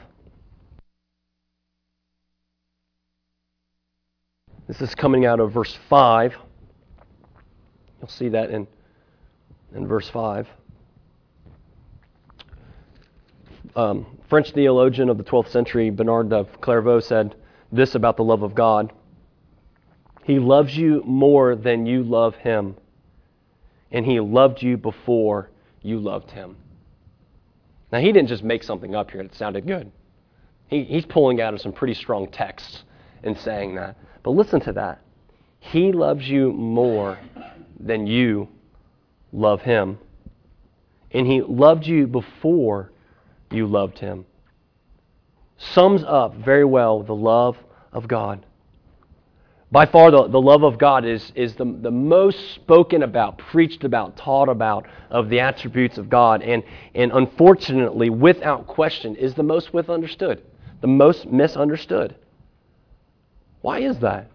This 4.66 4.80
is 4.80 4.94
coming 4.94 5.26
out 5.26 5.40
of 5.40 5.52
verse 5.52 5.78
5. 5.90 6.35
You'll 8.04 8.11
see 8.11 8.28
that 8.28 8.50
in, 8.50 8.66
in 9.75 9.87
verse 9.87 10.11
5. 10.11 10.46
Um, 13.75 14.18
French 14.28 14.50
theologian 14.50 15.08
of 15.08 15.16
the 15.16 15.25
12th 15.25 15.49
century, 15.49 15.88
Bernard 15.88 16.30
of 16.34 16.61
Clairvaux, 16.61 17.00
said 17.00 17.34
this 17.73 17.94
about 17.94 18.18
the 18.18 18.23
love 18.23 18.42
of 18.42 18.54
God 18.54 18.92
He 20.25 20.38
loves 20.38 20.76
you 20.76 21.02
more 21.06 21.56
than 21.56 21.87
you 21.87 22.02
love 22.02 22.34
Him, 22.34 22.76
and 23.90 24.04
He 24.04 24.20
loved 24.20 24.61
you 24.61 24.76
before 24.76 25.49
you 25.80 25.99
loved 25.99 26.30
Him. 26.30 26.56
Now, 27.90 28.00
he 28.00 28.12
didn't 28.12 28.28
just 28.28 28.44
make 28.44 28.62
something 28.64 28.94
up 28.94 29.12
here 29.12 29.23
that 29.23 29.34
sounded 29.34 29.66
good. 29.66 29.90
He, 30.66 30.84
he's 30.84 31.06
pulling 31.06 31.40
out 31.40 31.54
of 31.54 31.62
some 31.62 31.73
pretty 31.73 31.94
strong 31.94 32.30
texts 32.30 32.84
and 33.23 33.38
saying 33.38 33.76
that. 33.76 33.96
But 34.23 34.32
listen 34.32 34.61
to 34.61 34.73
that. 34.75 35.00
He 35.58 35.90
loves 35.90 36.28
you 36.28 36.52
more 36.52 37.18
than 37.78 38.07
you 38.07 38.49
love 39.33 39.62
him. 39.62 39.99
And 41.11 41.26
he 41.26 41.43
loved 41.43 41.87
you 41.87 42.07
before 42.07 42.90
you 43.50 43.66
loved 43.66 43.99
him. 43.99 44.26
Sums 45.57 46.02
up 46.04 46.35
very 46.35 46.64
well 46.64 47.02
the 47.02 47.14
love 47.14 47.57
of 47.93 48.09
God. 48.09 48.45
By 49.71 49.87
far, 49.87 50.11
the, 50.11 50.28
the 50.28 50.40
love 50.40 50.62
of 50.62 50.78
God 50.78 51.04
is, 51.04 51.33
is 51.35 51.57
the, 51.57 51.64
the 51.64 51.90
most 51.90 52.54
spoken 52.54 53.02
about, 53.02 53.38
preached 53.38 53.83
about, 53.83 54.16
taught 54.16 54.49
about 54.49 54.87
of 55.11 55.28
the 55.28 55.40
attributes 55.40 55.99
of 55.99 56.09
God, 56.09 56.43
and, 56.43 56.62
and 56.95 57.11
unfortunately, 57.11 58.09
without 58.09 58.69
question, 58.69 59.16
is 59.16 59.35
the 59.35 59.43
most 59.43 59.75
misunderstood. 59.75 60.45
The 60.81 60.87
most 60.87 61.26
misunderstood. 61.26 62.14
Why 63.62 63.81
is 63.81 63.99
that? 63.99 64.31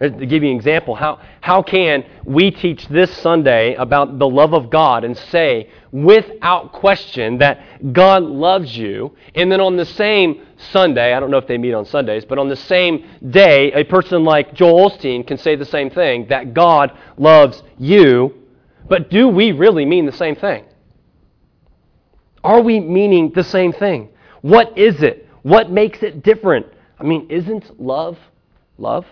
Uh, 0.00 0.08
to 0.08 0.26
give 0.26 0.42
you 0.42 0.50
an 0.50 0.56
example, 0.56 0.96
how, 0.96 1.20
how 1.40 1.62
can 1.62 2.04
we 2.24 2.50
teach 2.50 2.88
this 2.88 3.16
Sunday 3.18 3.74
about 3.74 4.18
the 4.18 4.28
love 4.28 4.52
of 4.52 4.68
God 4.68 5.04
and 5.04 5.16
say 5.16 5.70
without 5.92 6.72
question 6.72 7.38
that 7.38 7.92
God 7.92 8.24
loves 8.24 8.76
you, 8.76 9.14
and 9.36 9.52
then 9.52 9.60
on 9.60 9.76
the 9.76 9.86
same 9.86 10.44
Sunday, 10.72 11.14
I 11.14 11.20
don't 11.20 11.30
know 11.30 11.38
if 11.38 11.46
they 11.46 11.58
meet 11.58 11.74
on 11.74 11.84
Sundays, 11.84 12.24
but 12.24 12.40
on 12.40 12.48
the 12.48 12.56
same 12.56 13.06
day, 13.30 13.70
a 13.70 13.84
person 13.84 14.24
like 14.24 14.52
Joel 14.52 14.90
Osteen 14.90 15.24
can 15.24 15.38
say 15.38 15.54
the 15.54 15.64
same 15.64 15.90
thing, 15.90 16.26
that 16.28 16.54
God 16.54 16.90
loves 17.16 17.62
you, 17.78 18.34
but 18.88 19.10
do 19.10 19.28
we 19.28 19.52
really 19.52 19.84
mean 19.84 20.06
the 20.06 20.12
same 20.12 20.34
thing? 20.34 20.64
Are 22.42 22.60
we 22.60 22.80
meaning 22.80 23.30
the 23.32 23.44
same 23.44 23.72
thing? 23.72 24.08
What 24.42 24.76
is 24.76 25.02
it? 25.04 25.28
What 25.42 25.70
makes 25.70 26.02
it 26.02 26.24
different? 26.24 26.66
I 26.98 27.04
mean, 27.04 27.30
isn't 27.30 27.80
love 27.80 28.18
love? 28.76 29.06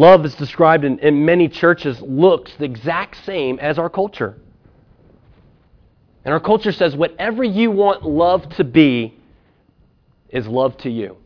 Love 0.00 0.24
is 0.24 0.34
described 0.36 0.82
in, 0.82 0.98
in 1.00 1.26
many 1.26 1.46
churches 1.46 2.00
looks 2.00 2.50
the 2.54 2.64
exact 2.64 3.22
same 3.26 3.58
as 3.58 3.78
our 3.78 3.90
culture. 3.90 4.38
And 6.24 6.32
our 6.32 6.40
culture 6.40 6.72
says 6.72 6.96
whatever 6.96 7.44
you 7.44 7.70
want 7.70 8.02
love 8.02 8.48
to 8.56 8.64
be 8.64 9.14
is 10.30 10.46
love 10.46 10.78
to 10.78 10.90
you. 10.90 11.18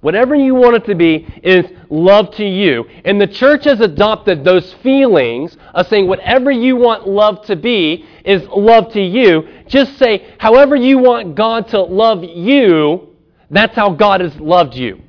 Whatever 0.00 0.34
you 0.34 0.56
want 0.56 0.74
it 0.74 0.84
to 0.86 0.96
be 0.96 1.28
is 1.44 1.64
love 1.90 2.34
to 2.34 2.44
you. 2.44 2.86
And 3.04 3.20
the 3.20 3.28
church 3.28 3.66
has 3.66 3.80
adopted 3.80 4.42
those 4.42 4.72
feelings 4.82 5.56
of 5.74 5.86
saying 5.86 6.08
whatever 6.08 6.50
you 6.50 6.74
want 6.74 7.06
love 7.06 7.46
to 7.46 7.54
be 7.54 8.04
is 8.24 8.42
love 8.48 8.92
to 8.94 9.00
you. 9.00 9.46
Just 9.68 9.96
say, 9.96 10.34
however 10.38 10.74
you 10.74 10.98
want 10.98 11.36
God 11.36 11.68
to 11.68 11.82
love 11.82 12.24
you, 12.24 13.14
that's 13.48 13.76
how 13.76 13.90
God 13.90 14.22
has 14.22 14.34
loved 14.40 14.74
you. 14.74 15.03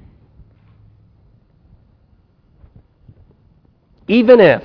Even 4.07 4.39
if, 4.39 4.63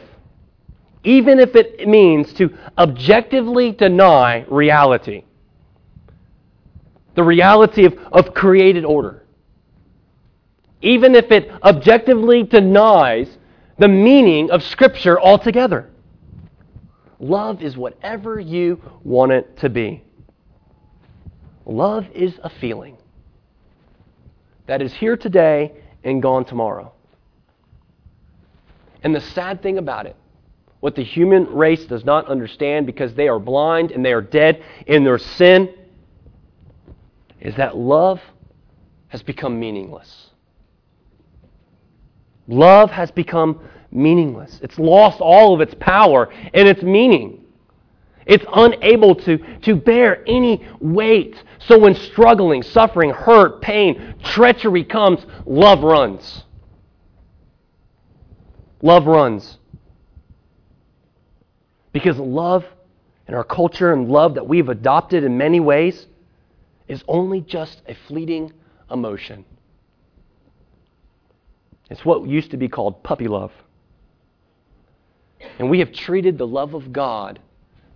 even 1.04 1.38
if 1.38 1.56
it 1.56 1.88
means 1.88 2.32
to 2.34 2.56
objectively 2.76 3.72
deny 3.72 4.44
reality, 4.48 5.24
the 7.14 7.22
reality 7.22 7.84
of, 7.84 7.98
of 8.12 8.34
created 8.34 8.84
order, 8.84 9.24
even 10.82 11.14
if 11.14 11.30
it 11.30 11.50
objectively 11.62 12.42
denies 12.42 13.38
the 13.78 13.88
meaning 13.88 14.50
of 14.50 14.62
Scripture 14.62 15.20
altogether. 15.20 15.90
Love 17.18 17.62
is 17.62 17.76
whatever 17.76 18.40
you 18.40 18.80
want 19.04 19.32
it 19.32 19.58
to 19.58 19.68
be. 19.68 20.02
Love 21.66 22.06
is 22.14 22.38
a 22.42 22.48
feeling 22.48 22.96
that 24.66 24.80
is 24.80 24.92
here 24.92 25.16
today 25.16 25.72
and 26.04 26.22
gone 26.22 26.44
tomorrow. 26.44 26.92
And 29.02 29.14
the 29.14 29.20
sad 29.20 29.62
thing 29.62 29.78
about 29.78 30.06
it, 30.06 30.16
what 30.80 30.94
the 30.94 31.04
human 31.04 31.46
race 31.46 31.84
does 31.84 32.04
not 32.04 32.26
understand 32.26 32.86
because 32.86 33.14
they 33.14 33.28
are 33.28 33.38
blind 33.38 33.92
and 33.92 34.04
they 34.04 34.12
are 34.12 34.22
dead 34.22 34.62
in 34.86 35.04
their 35.04 35.18
sin, 35.18 35.74
is 37.40 37.54
that 37.56 37.76
love 37.76 38.20
has 39.08 39.22
become 39.22 39.58
meaningless. 39.58 40.30
Love 42.46 42.90
has 42.90 43.10
become 43.10 43.60
meaningless. 43.90 44.60
It's 44.62 44.78
lost 44.78 45.20
all 45.20 45.54
of 45.54 45.60
its 45.60 45.74
power 45.78 46.32
and 46.54 46.68
its 46.68 46.82
meaning. 46.82 47.44
It's 48.26 48.44
unable 48.54 49.14
to, 49.16 49.38
to 49.62 49.74
bear 49.74 50.22
any 50.26 50.66
weight. 50.80 51.42
So 51.58 51.78
when 51.78 51.94
struggling, 51.94 52.62
suffering, 52.62 53.10
hurt, 53.10 53.60
pain, 53.62 54.14
treachery 54.22 54.84
comes, 54.84 55.24
love 55.46 55.82
runs. 55.82 56.44
Love 58.82 59.06
runs. 59.06 59.58
Because 61.92 62.18
love 62.18 62.64
in 63.26 63.34
our 63.34 63.44
culture 63.44 63.92
and 63.92 64.08
love 64.08 64.34
that 64.34 64.46
we've 64.46 64.68
adopted 64.68 65.24
in 65.24 65.36
many 65.36 65.60
ways 65.60 66.06
is 66.88 67.04
only 67.06 67.40
just 67.40 67.82
a 67.86 67.94
fleeting 68.08 68.52
emotion. 68.90 69.44
It's 71.90 72.04
what 72.04 72.26
used 72.26 72.52
to 72.52 72.56
be 72.56 72.68
called 72.68 73.02
puppy 73.02 73.28
love. 73.28 73.52
And 75.58 75.70
we 75.70 75.80
have 75.80 75.92
treated 75.92 76.38
the 76.38 76.46
love 76.46 76.74
of 76.74 76.92
God 76.92 77.40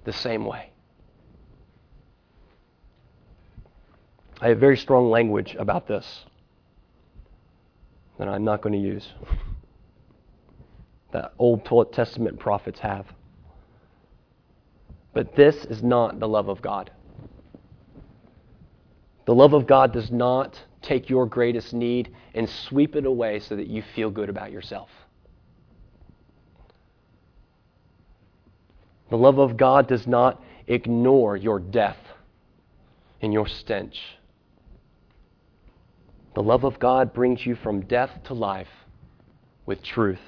the 0.05 0.13
same 0.13 0.45
way. 0.45 0.71
I 4.41 4.49
have 4.49 4.59
very 4.59 4.77
strong 4.77 5.11
language 5.11 5.57
about 5.59 5.87
this 5.87 6.25
that 8.19 8.29
I'm 8.29 8.45
not 8.45 8.61
going 8.61 8.73
to 8.75 8.79
use. 8.79 9.09
that 11.15 11.33
Old 11.39 11.65
Testament 11.93 12.41
prophets 12.41 12.81
have. 12.81 13.07
But 15.15 15.37
this 15.37 15.65
is 15.65 15.81
not 15.81 16.19
the 16.19 16.27
love 16.29 16.49
of 16.49 16.61
God. 16.61 16.91
The 19.25 19.35
love 19.35 19.55
of 19.55 19.67
God 19.67 19.93
does 19.93 20.11
not 20.11 20.61
take 20.83 21.09
your 21.09 21.25
greatest 21.25 21.73
need 21.73 22.13
and 22.35 22.51
sweep 22.51 22.97
it 22.97 23.07
away 23.07 23.39
so 23.39 23.55
that 23.55 23.69
you 23.69 23.83
feel 23.95 24.11
good 24.11 24.29
about 24.29 24.51
yourself. 24.51 24.91
The 29.11 29.17
love 29.17 29.39
of 29.39 29.57
God 29.57 29.87
does 29.87 30.09
not 30.09 30.43
ignore 30.67 31.37
your 31.37 31.61
death 31.61 31.99
and 33.23 33.33
your 33.33 33.47
stench. 33.47 34.01
The 36.35 36.43
love 36.43 36.65
of 36.65 36.81
God 36.81 37.15
brings 37.15 37.47
you 37.47 37.55
from 37.55 37.83
death 37.83 38.11
to 38.25 38.35
life 38.35 38.69
with 39.65 39.81
truth. 39.81 40.19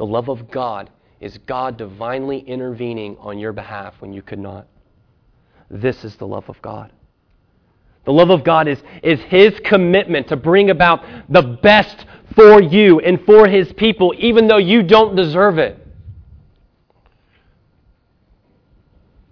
The 0.00 0.06
love 0.06 0.30
of 0.30 0.50
God 0.50 0.88
is 1.20 1.36
God 1.44 1.76
divinely 1.76 2.38
intervening 2.38 3.18
on 3.20 3.38
your 3.38 3.52
behalf 3.52 3.92
when 3.98 4.14
you 4.14 4.22
could 4.22 4.38
not. 4.38 4.66
This 5.68 6.06
is 6.06 6.16
the 6.16 6.26
love 6.26 6.48
of 6.48 6.62
God. 6.62 6.90
The 8.06 8.12
love 8.14 8.30
of 8.30 8.42
God 8.42 8.66
is, 8.66 8.82
is 9.02 9.20
His 9.20 9.60
commitment 9.62 10.28
to 10.28 10.36
bring 10.36 10.70
about 10.70 11.04
the 11.28 11.42
best 11.42 12.06
for 12.34 12.62
you 12.62 13.00
and 13.00 13.22
for 13.26 13.46
His 13.46 13.74
people, 13.74 14.14
even 14.16 14.48
though 14.48 14.56
you 14.56 14.82
don't 14.82 15.16
deserve 15.16 15.58
it. 15.58 15.86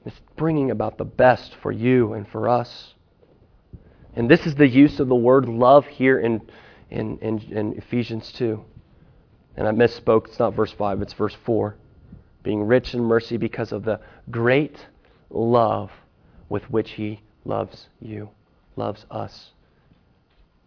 It's 0.04 0.20
bringing 0.36 0.70
about 0.70 0.98
the 0.98 1.06
best 1.06 1.56
for 1.62 1.72
you 1.72 2.12
and 2.12 2.28
for 2.28 2.46
us. 2.46 2.92
And 4.14 4.30
this 4.30 4.44
is 4.44 4.54
the 4.54 4.68
use 4.68 5.00
of 5.00 5.08
the 5.08 5.14
word 5.14 5.48
love 5.48 5.86
here 5.86 6.20
in, 6.20 6.42
in, 6.90 7.16
in, 7.20 7.38
in 7.38 7.72
Ephesians 7.78 8.30
2. 8.32 8.62
And 9.58 9.66
I 9.66 9.72
misspoke. 9.72 10.28
It's 10.28 10.38
not 10.38 10.54
verse 10.54 10.70
5, 10.70 11.02
it's 11.02 11.14
verse 11.14 11.36
4. 11.44 11.74
Being 12.44 12.62
rich 12.62 12.94
in 12.94 13.02
mercy 13.02 13.36
because 13.36 13.72
of 13.72 13.84
the 13.84 14.00
great 14.30 14.86
love 15.30 15.90
with 16.48 16.62
which 16.70 16.92
He 16.92 17.20
loves 17.44 17.88
you 18.00 18.30
loves 18.76 19.04
us. 19.10 19.50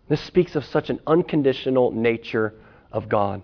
This 0.10 0.22
speaks 0.22 0.58
of 0.58 0.66
such 0.66 0.90
an 0.90 1.00
unconditional 1.08 1.92
nature 1.92 2.54
of 2.92 3.08
God. 3.08 3.42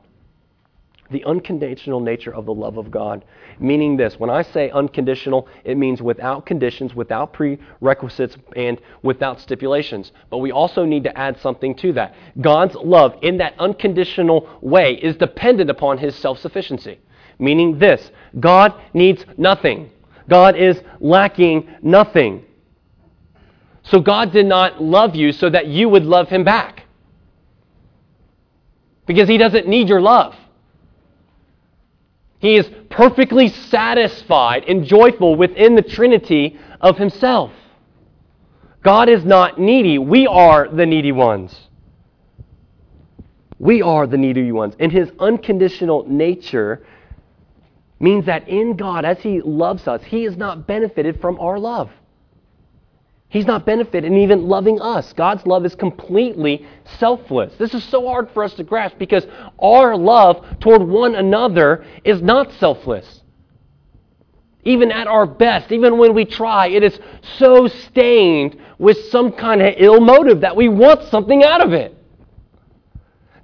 The 1.10 1.24
unconditional 1.24 2.00
nature 2.00 2.34
of 2.34 2.46
the 2.46 2.54
love 2.54 2.78
of 2.78 2.92
God. 2.92 3.24
Meaning 3.60 3.98
this 3.98 4.20
when 4.20 4.30
I 4.30 4.42
say 4.42 4.70
unconditional, 4.72 5.48
it 5.64 5.78
means 5.78 6.02
without 6.02 6.46
conditions, 6.46 6.94
without 6.94 7.34
prerequisites, 7.34 8.38
and 8.56 8.80
without 9.04 9.40
stipulations. 9.40 10.12
But 10.30 10.40
we 10.40 10.52
also 10.52 10.86
need 10.86 11.04
to 11.06 11.18
add 11.18 11.40
something 11.40 11.76
to 11.76 11.94
that. 11.94 12.14
God's 12.42 12.76
love, 12.76 13.16
in 13.22 13.38
that 13.38 13.56
unconditional 13.58 14.50
way, 14.62 14.94
is 14.96 15.16
dependent 15.16 15.70
upon 15.70 15.98
his 15.98 16.16
self 16.16 16.40
sufficiency. 16.40 17.00
Meaning 17.40 17.80
this 17.80 18.12
God 18.40 18.74
needs 18.94 19.26
nothing, 19.38 19.92
God 20.28 20.56
is 20.56 20.82
lacking 21.00 21.70
nothing. 21.82 22.44
So 23.84 24.02
God 24.02 24.34
did 24.34 24.46
not 24.46 24.82
love 24.82 25.16
you 25.16 25.32
so 25.32 25.50
that 25.50 25.68
you 25.68 25.88
would 25.88 26.04
love 26.04 26.28
him 26.28 26.44
back. 26.44 26.84
Because 29.06 29.30
he 29.30 29.38
doesn't 29.38 29.68
need 29.68 29.88
your 29.88 30.02
love. 30.02 30.36
He 32.40 32.56
is 32.56 32.70
perfectly 32.90 33.50
satisfied 33.50 34.66
and 34.68 34.86
joyful 34.86 35.36
within 35.36 35.76
the 35.76 35.82
Trinity 35.82 36.60
of 36.80 36.98
himself. 36.98 37.52
God 38.84 39.10
is 39.10 39.26
not 39.26 39.60
needy. 39.60 39.98
We 39.98 40.28
are 40.28 40.68
the 40.68 40.86
needy 40.86 41.12
ones. 41.12 41.68
We 43.60 43.82
are 43.82 44.06
the 44.06 44.18
needy 44.18 44.52
ones. 44.52 44.76
And 44.80 44.92
his 44.92 45.12
unconditional 45.20 46.06
nature 46.08 46.86
means 48.00 48.28
that 48.28 48.48
in 48.48 48.78
God, 48.78 49.04
as 49.04 49.20
he 49.20 49.42
loves 49.42 49.88
us, 49.88 50.04
he 50.04 50.26
is 50.26 50.38
not 50.38 50.68
benefited 50.68 51.20
from 51.20 51.40
our 51.40 51.58
love. 51.58 51.90
He's 53.30 53.46
not 53.46 53.66
benefited 53.66 54.06
in 54.06 54.18
even 54.20 54.48
loving 54.48 54.80
us. 54.82 55.12
God's 55.14 55.46
love 55.46 55.66
is 55.66 55.76
completely 55.76 56.66
selfless. 56.98 57.54
This 57.58 57.74
is 57.74 57.84
so 57.84 58.08
hard 58.08 58.30
for 58.32 58.44
us 58.44 58.54
to 58.54 58.64
grasp 58.64 58.98
because 58.98 59.28
our 59.62 59.98
love 59.98 60.46
toward 60.62 60.84
one 60.84 61.16
another 61.16 61.84
is 62.06 62.22
not 62.22 62.54
selfless. 62.54 63.22
Even 64.64 64.92
at 64.92 65.08
our 65.08 65.26
best, 65.26 65.72
even 65.72 65.98
when 65.98 66.14
we 66.14 66.24
try, 66.24 66.68
it 66.68 66.84
is 66.84 66.98
so 67.38 67.68
stained 67.68 68.58
with 68.80 68.98
some 69.10 69.34
kind 69.34 69.62
of 69.62 69.74
ill 69.78 70.00
motive 70.00 70.42
that 70.42 70.56
we 70.56 70.70
want 70.70 71.04
something 71.10 71.44
out 71.44 71.66
of 71.66 71.74
it. 71.74 71.96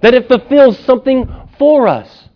That 0.00 0.14
it 0.14 0.28
fulfills 0.28 0.78
something 0.80 1.30
for 1.58 1.88
us. 1.88 2.28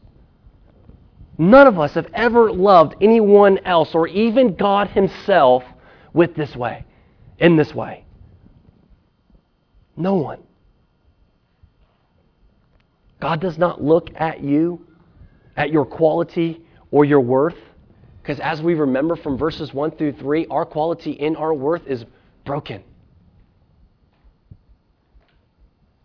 None 1.39 1.67
of 1.67 1.79
us 1.79 1.95
have 1.95 2.09
ever 2.13 2.53
loved 2.53 2.97
anyone 3.01 3.59
else 3.65 3.95
or 3.95 4.07
even 4.07 4.55
God 4.55 4.89
Himself 4.89 5.65
with 6.13 6.35
this 6.35 6.55
way 6.55 6.85
in 7.39 7.57
this 7.57 7.75
way? 7.75 8.05
No 9.97 10.15
one. 10.15 10.41
God 13.21 13.41
does 13.41 13.59
not 13.59 13.83
look 13.83 14.11
at 14.17 14.41
you, 14.41 14.87
at 15.57 15.71
your 15.71 15.85
quality 15.85 16.63
or 16.91 17.05
your 17.05 17.21
worth, 17.21 17.57
because 18.23 18.39
as 18.41 18.63
we 18.63 18.75
remember 18.75 19.17
from 19.17 19.37
verses 19.37 19.75
1 19.75 19.93
through 19.93 20.13
3, 20.13 20.47
our 20.51 20.65
quality 20.65 21.19
and 21.21 21.37
our 21.37 21.53
worth 21.53 21.87
is 21.87 22.05
broken. 22.45 22.85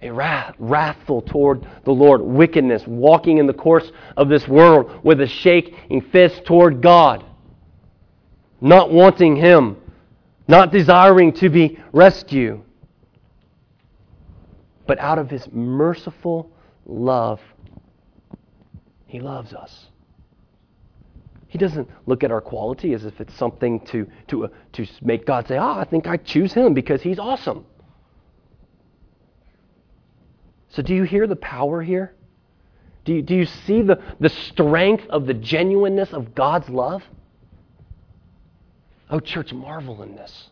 A 0.01 0.11
wrath, 0.11 0.55
wrathful 0.57 1.21
toward 1.21 1.65
the 1.85 1.91
Lord, 1.91 2.21
wickedness, 2.21 2.83
walking 2.87 3.37
in 3.37 3.47
the 3.47 3.53
course 3.53 3.89
of 4.17 4.27
this 4.27 4.47
world 4.47 4.99
with 5.03 5.21
a 5.21 5.27
shaking 5.27 6.01
fist 6.11 6.45
toward 6.45 6.81
God, 6.81 7.23
not 8.59 8.91
wanting 8.91 9.35
Him 9.35 9.77
not 10.47 10.71
desiring 10.71 11.33
to 11.33 11.49
be 11.49 11.79
rescued, 11.91 12.61
but 14.85 14.99
out 14.99 15.19
of 15.19 15.29
his 15.29 15.47
merciful 15.51 16.51
love, 16.85 17.39
he 19.05 19.19
loves 19.19 19.53
us. 19.53 19.87
He 21.47 21.57
doesn't 21.59 21.87
look 22.07 22.23
at 22.23 22.31
our 22.31 22.41
quality 22.41 22.93
as 22.93 23.05
if 23.05 23.21
it's 23.21 23.35
something 23.35 23.79
to, 23.81 24.07
to, 24.29 24.45
uh, 24.45 24.47
to 24.73 24.87
make 25.03 25.25
God 25.25 25.47
say, 25.47 25.55
ah, 25.55 25.79
I 25.79 25.83
think 25.83 26.07
I 26.07 26.17
choose 26.17 26.51
him 26.51 26.73
because 26.73 27.03
he's 27.03 27.19
awesome. 27.19 27.65
So, 30.69 30.81
do 30.81 30.95
you 30.95 31.03
hear 31.03 31.27
the 31.27 31.35
power 31.35 31.83
here? 31.83 32.15
Do 33.05 33.13
you, 33.13 33.21
do 33.21 33.35
you 33.35 33.45
see 33.45 33.83
the, 33.83 34.01
the 34.19 34.29
strength 34.29 35.05
of 35.09 35.27
the 35.27 35.35
genuineness 35.35 36.11
of 36.11 36.33
God's 36.33 36.69
love? 36.69 37.03
Oh, 39.13 39.19
church, 39.19 39.53
marvel 39.53 40.01
in 40.01 40.15
this. 40.15 40.49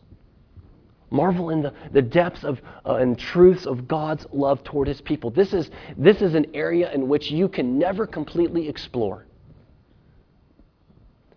Marvel 1.10 1.50
in 1.50 1.62
the, 1.62 1.74
the 1.90 2.00
depths 2.00 2.44
of 2.44 2.60
uh, 2.86 2.94
and 2.94 3.18
truths 3.18 3.66
of 3.66 3.88
God's 3.88 4.24
love 4.32 4.62
toward 4.62 4.86
his 4.86 5.00
people. 5.00 5.30
This 5.30 5.52
is, 5.52 5.68
this 5.98 6.22
is 6.22 6.36
an 6.36 6.46
area 6.54 6.92
in 6.92 7.08
which 7.08 7.28
you 7.28 7.48
can 7.48 7.76
never 7.76 8.06
completely 8.06 8.68
explore. 8.68 9.26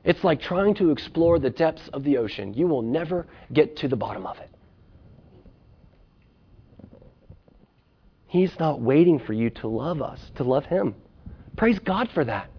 It's 0.04 0.24
like 0.24 0.40
trying 0.40 0.76
to 0.76 0.92
explore 0.92 1.40
the 1.40 1.50
depths 1.50 1.90
of 1.94 2.04
the 2.04 2.20
ocean. 2.20 2.54
You 2.54 2.68
will 2.68 2.84
never 2.84 3.26
get 3.52 3.76
to 3.78 3.88
the 3.88 3.96
bottom 3.96 4.28
of 4.28 4.38
it. 4.38 4.52
He's 8.28 8.58
not 8.60 8.82
waiting 8.82 9.18
for 9.18 9.34
you 9.34 9.50
to 9.50 9.68
love 9.68 10.00
us, 10.00 10.20
to 10.36 10.44
love 10.44 10.66
Him. 10.66 10.94
Praise 11.58 11.80
God 11.80 12.08
for 12.14 12.24
that. 12.24 12.52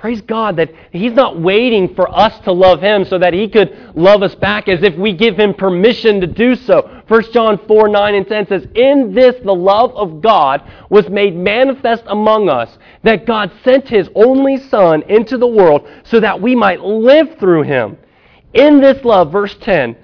Praise 0.00 0.22
God 0.22 0.56
that 0.56 0.72
He's 0.92 1.12
not 1.12 1.38
waiting 1.38 1.94
for 1.94 2.10
us 2.10 2.38
to 2.44 2.52
love 2.52 2.80
Him 2.80 3.04
so 3.04 3.18
that 3.18 3.34
He 3.34 3.46
could 3.48 3.92
love 3.94 4.22
us 4.22 4.34
back 4.34 4.66
as 4.66 4.82
if 4.82 4.96
we 4.96 5.12
give 5.12 5.38
Him 5.38 5.52
permission 5.52 6.22
to 6.22 6.26
do 6.26 6.54
so. 6.54 7.02
1 7.06 7.32
John 7.32 7.60
4 7.68 7.88
9 7.88 8.14
and 8.14 8.26
10 8.26 8.46
says, 8.46 8.66
In 8.74 9.12
this 9.12 9.36
the 9.44 9.54
love 9.54 9.94
of 9.94 10.22
God 10.22 10.62
was 10.88 11.10
made 11.10 11.36
manifest 11.36 12.04
among 12.06 12.48
us, 12.48 12.78
that 13.02 13.26
God 13.26 13.52
sent 13.62 13.88
His 13.88 14.08
only 14.14 14.56
Son 14.56 15.02
into 15.02 15.36
the 15.36 15.46
world 15.46 15.86
so 16.04 16.18
that 16.18 16.40
we 16.40 16.56
might 16.56 16.80
live 16.80 17.38
through 17.38 17.64
Him. 17.64 17.98
In 18.54 18.80
this 18.80 19.04
love, 19.04 19.30
verse 19.30 19.54
10, 19.60 19.96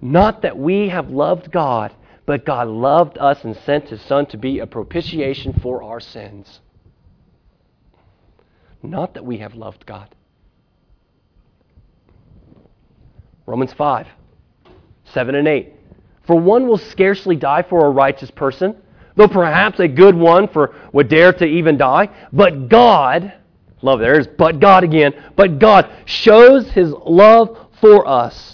not 0.00 0.40
that 0.40 0.56
we 0.56 0.88
have 0.88 1.10
loved 1.10 1.50
God, 1.52 1.92
but 2.24 2.46
God 2.46 2.68
loved 2.68 3.18
us 3.18 3.44
and 3.44 3.54
sent 3.54 3.90
His 3.90 4.00
Son 4.00 4.24
to 4.26 4.38
be 4.38 4.60
a 4.60 4.66
propitiation 4.66 5.52
for 5.52 5.82
our 5.82 6.00
sins. 6.00 6.60
Not 8.84 9.14
that 9.14 9.24
we 9.24 9.38
have 9.38 9.54
loved 9.54 9.86
God. 9.86 10.14
Romans 13.46 13.72
5, 13.72 14.06
7 15.04 15.34
and 15.34 15.48
8. 15.48 15.72
For 16.26 16.38
one 16.38 16.66
will 16.66 16.78
scarcely 16.78 17.36
die 17.36 17.62
for 17.62 17.86
a 17.86 17.90
righteous 17.90 18.30
person, 18.30 18.76
though 19.16 19.28
perhaps 19.28 19.80
a 19.80 19.88
good 19.88 20.14
one 20.14 20.48
for 20.48 20.74
would 20.92 21.08
dare 21.08 21.32
to 21.32 21.44
even 21.44 21.76
die. 21.76 22.08
But 22.32 22.68
God, 22.68 23.32
love 23.82 24.00
there's 24.00 24.26
but 24.26 24.60
God 24.60 24.84
again, 24.84 25.12
but 25.36 25.58
God 25.58 25.90
shows 26.04 26.70
his 26.70 26.90
love 26.90 27.58
for 27.80 28.06
us 28.06 28.53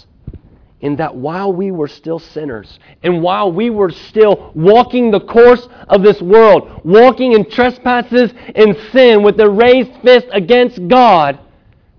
in 0.81 0.95
that 0.95 1.15
while 1.15 1.53
we 1.53 1.71
were 1.71 1.87
still 1.87 2.19
sinners 2.19 2.79
and 3.03 3.21
while 3.21 3.51
we 3.51 3.69
were 3.69 3.91
still 3.91 4.51
walking 4.55 5.11
the 5.11 5.19
course 5.19 5.67
of 5.87 6.01
this 6.01 6.21
world, 6.21 6.81
walking 6.83 7.33
in 7.33 7.49
trespasses 7.49 8.33
and 8.55 8.75
sin 8.91 9.23
with 9.23 9.37
the 9.37 9.49
raised 9.49 9.91
fist 10.01 10.27
against 10.31 10.87
God, 10.87 11.39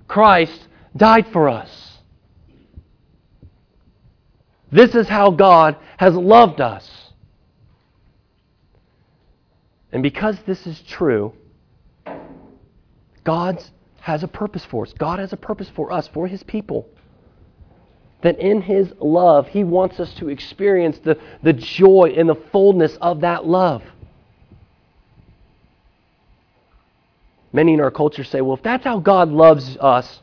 Christ 0.09 0.69
died 0.97 1.27
for 1.33 1.49
us. 1.49 1.99
This 4.71 4.95
is 4.95 5.09
how 5.09 5.31
God 5.31 5.77
has 5.99 6.15
loved 6.15 6.61
us. 6.61 6.91
And 9.93 10.03
because 10.03 10.39
this 10.47 10.67
is 10.67 10.81
true, 10.89 11.35
God 13.23 13.63
has 14.01 14.23
a 14.25 14.29
purpose 14.29 14.65
for 14.65 14.85
us. 14.85 14.93
God 14.95 15.19
has 15.19 15.33
a 15.33 15.37
purpose 15.37 15.71
for 15.77 15.93
us, 15.93 16.09
for 16.09 16.27
His 16.27 16.43
people 16.43 16.89
that 18.23 18.39
in 18.39 18.63
His 18.63 18.93
love, 19.01 19.49
He 19.49 19.65
wants 19.65 20.01
us 20.01 20.13
to 20.15 20.29
experience 20.29 20.99
the, 20.99 21.19
the 21.43 21.53
joy 21.53 22.15
and 22.17 22.29
the 22.29 22.41
fullness 22.51 22.97
of 23.01 23.21
that 23.21 23.47
love. 23.47 23.83
Many 27.53 27.75
in 27.75 27.81
our 27.81 27.91
culture 27.91 28.25
say, 28.25 28.41
well, 28.41 28.57
if 28.57 28.63
that's 28.63 28.85
how 28.85 28.99
God 28.99 29.29
loves 29.29 29.77
us, 29.77 30.21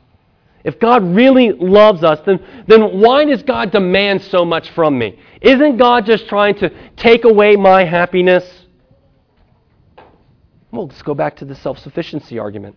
if 0.63 0.79
God 0.79 1.03
really 1.15 1.51
loves 1.51 2.03
us, 2.03 2.19
then, 2.25 2.39
then 2.67 2.99
why 2.99 3.25
does 3.25 3.43
God 3.43 3.71
demand 3.71 4.21
so 4.23 4.43
much 4.43 4.69
from 4.71 4.97
me? 4.97 5.17
Isn't 5.41 5.77
God 5.77 6.05
just 6.05 6.27
trying 6.27 6.55
to 6.55 6.69
take 6.95 7.23
away 7.23 7.55
my 7.55 7.85
happiness? 7.85 8.43
Well, 10.71 10.87
let's 10.87 11.01
go 11.01 11.13
back 11.13 11.37
to 11.37 11.45
the 11.45 11.55
self 11.55 11.79
sufficiency 11.79 12.39
argument. 12.39 12.75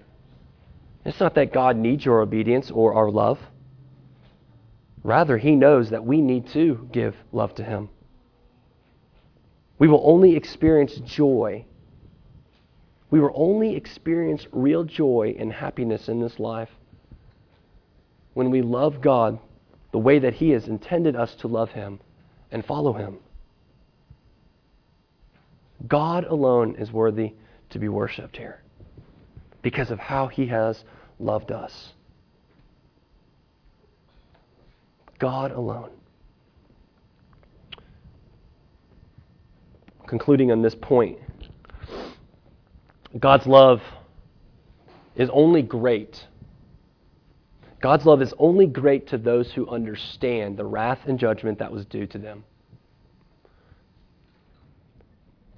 It's 1.05 1.19
not 1.19 1.35
that 1.35 1.53
God 1.53 1.77
needs 1.77 2.05
your 2.05 2.21
obedience 2.21 2.71
or 2.71 2.95
our 2.95 3.11
love. 3.11 3.41
Rather, 5.05 5.37
he 5.39 5.57
knows 5.57 5.91
that 5.91 6.05
we 6.05 6.21
need 6.21 6.49
to 6.49 6.89
give 6.93 7.17
love 7.33 7.55
to 7.57 7.65
him. 7.65 7.89
We 9.79 9.89
will 9.89 10.03
only 10.05 10.37
experience 10.37 10.95
joy. 10.95 11.65
We 13.11 13.21
will 13.21 13.33
only 13.35 13.75
experience 13.75 14.47
real 14.53 14.85
joy 14.85 15.35
and 15.39 15.53
happiness 15.53 16.09
in 16.09 16.21
this 16.21 16.39
life 16.39 16.71
when 18.35 18.51
we 18.51 18.63
love 18.63 19.01
God 19.01 19.39
the 19.93 19.99
way 19.99 20.19
that 20.19 20.35
He 20.35 20.51
has 20.51 20.69
intended 20.69 21.17
us 21.17 21.35
to 21.37 21.49
love 21.49 21.71
Him 21.71 22.01
and 22.51 22.65
follow 22.65 22.93
Him. 22.93 23.19
God 25.87 26.25
alone 26.25 26.77
is 26.77 26.93
worthy 26.93 27.35
to 27.71 27.79
be 27.79 27.89
worshiped 27.89 28.37
here 28.37 28.63
because 29.63 29.91
of 29.91 29.99
how 29.99 30.29
He 30.29 30.47
has 30.47 30.85
loved 31.19 31.53
us. 31.53 31.93
God 35.23 35.53
alone. 35.53 35.91
Concluding 40.09 40.51
on 40.51 40.63
this 40.63 40.75
point, 40.75 41.21
God's 43.17 43.47
love 43.47 43.81
is 45.15 45.31
only 45.33 45.63
great. 45.63 46.27
God's 47.81 48.05
love 48.05 48.21
is 48.21 48.35
only 48.37 48.67
great 48.67 49.07
to 49.11 49.17
those 49.17 49.53
who 49.53 49.69
understand 49.69 50.57
the 50.57 50.65
wrath 50.65 50.99
and 51.07 51.21
judgment 51.21 51.61
that 51.61 51.71
was 51.71 51.87
due 51.87 52.09
to 52.09 52.19
them. 52.19 52.43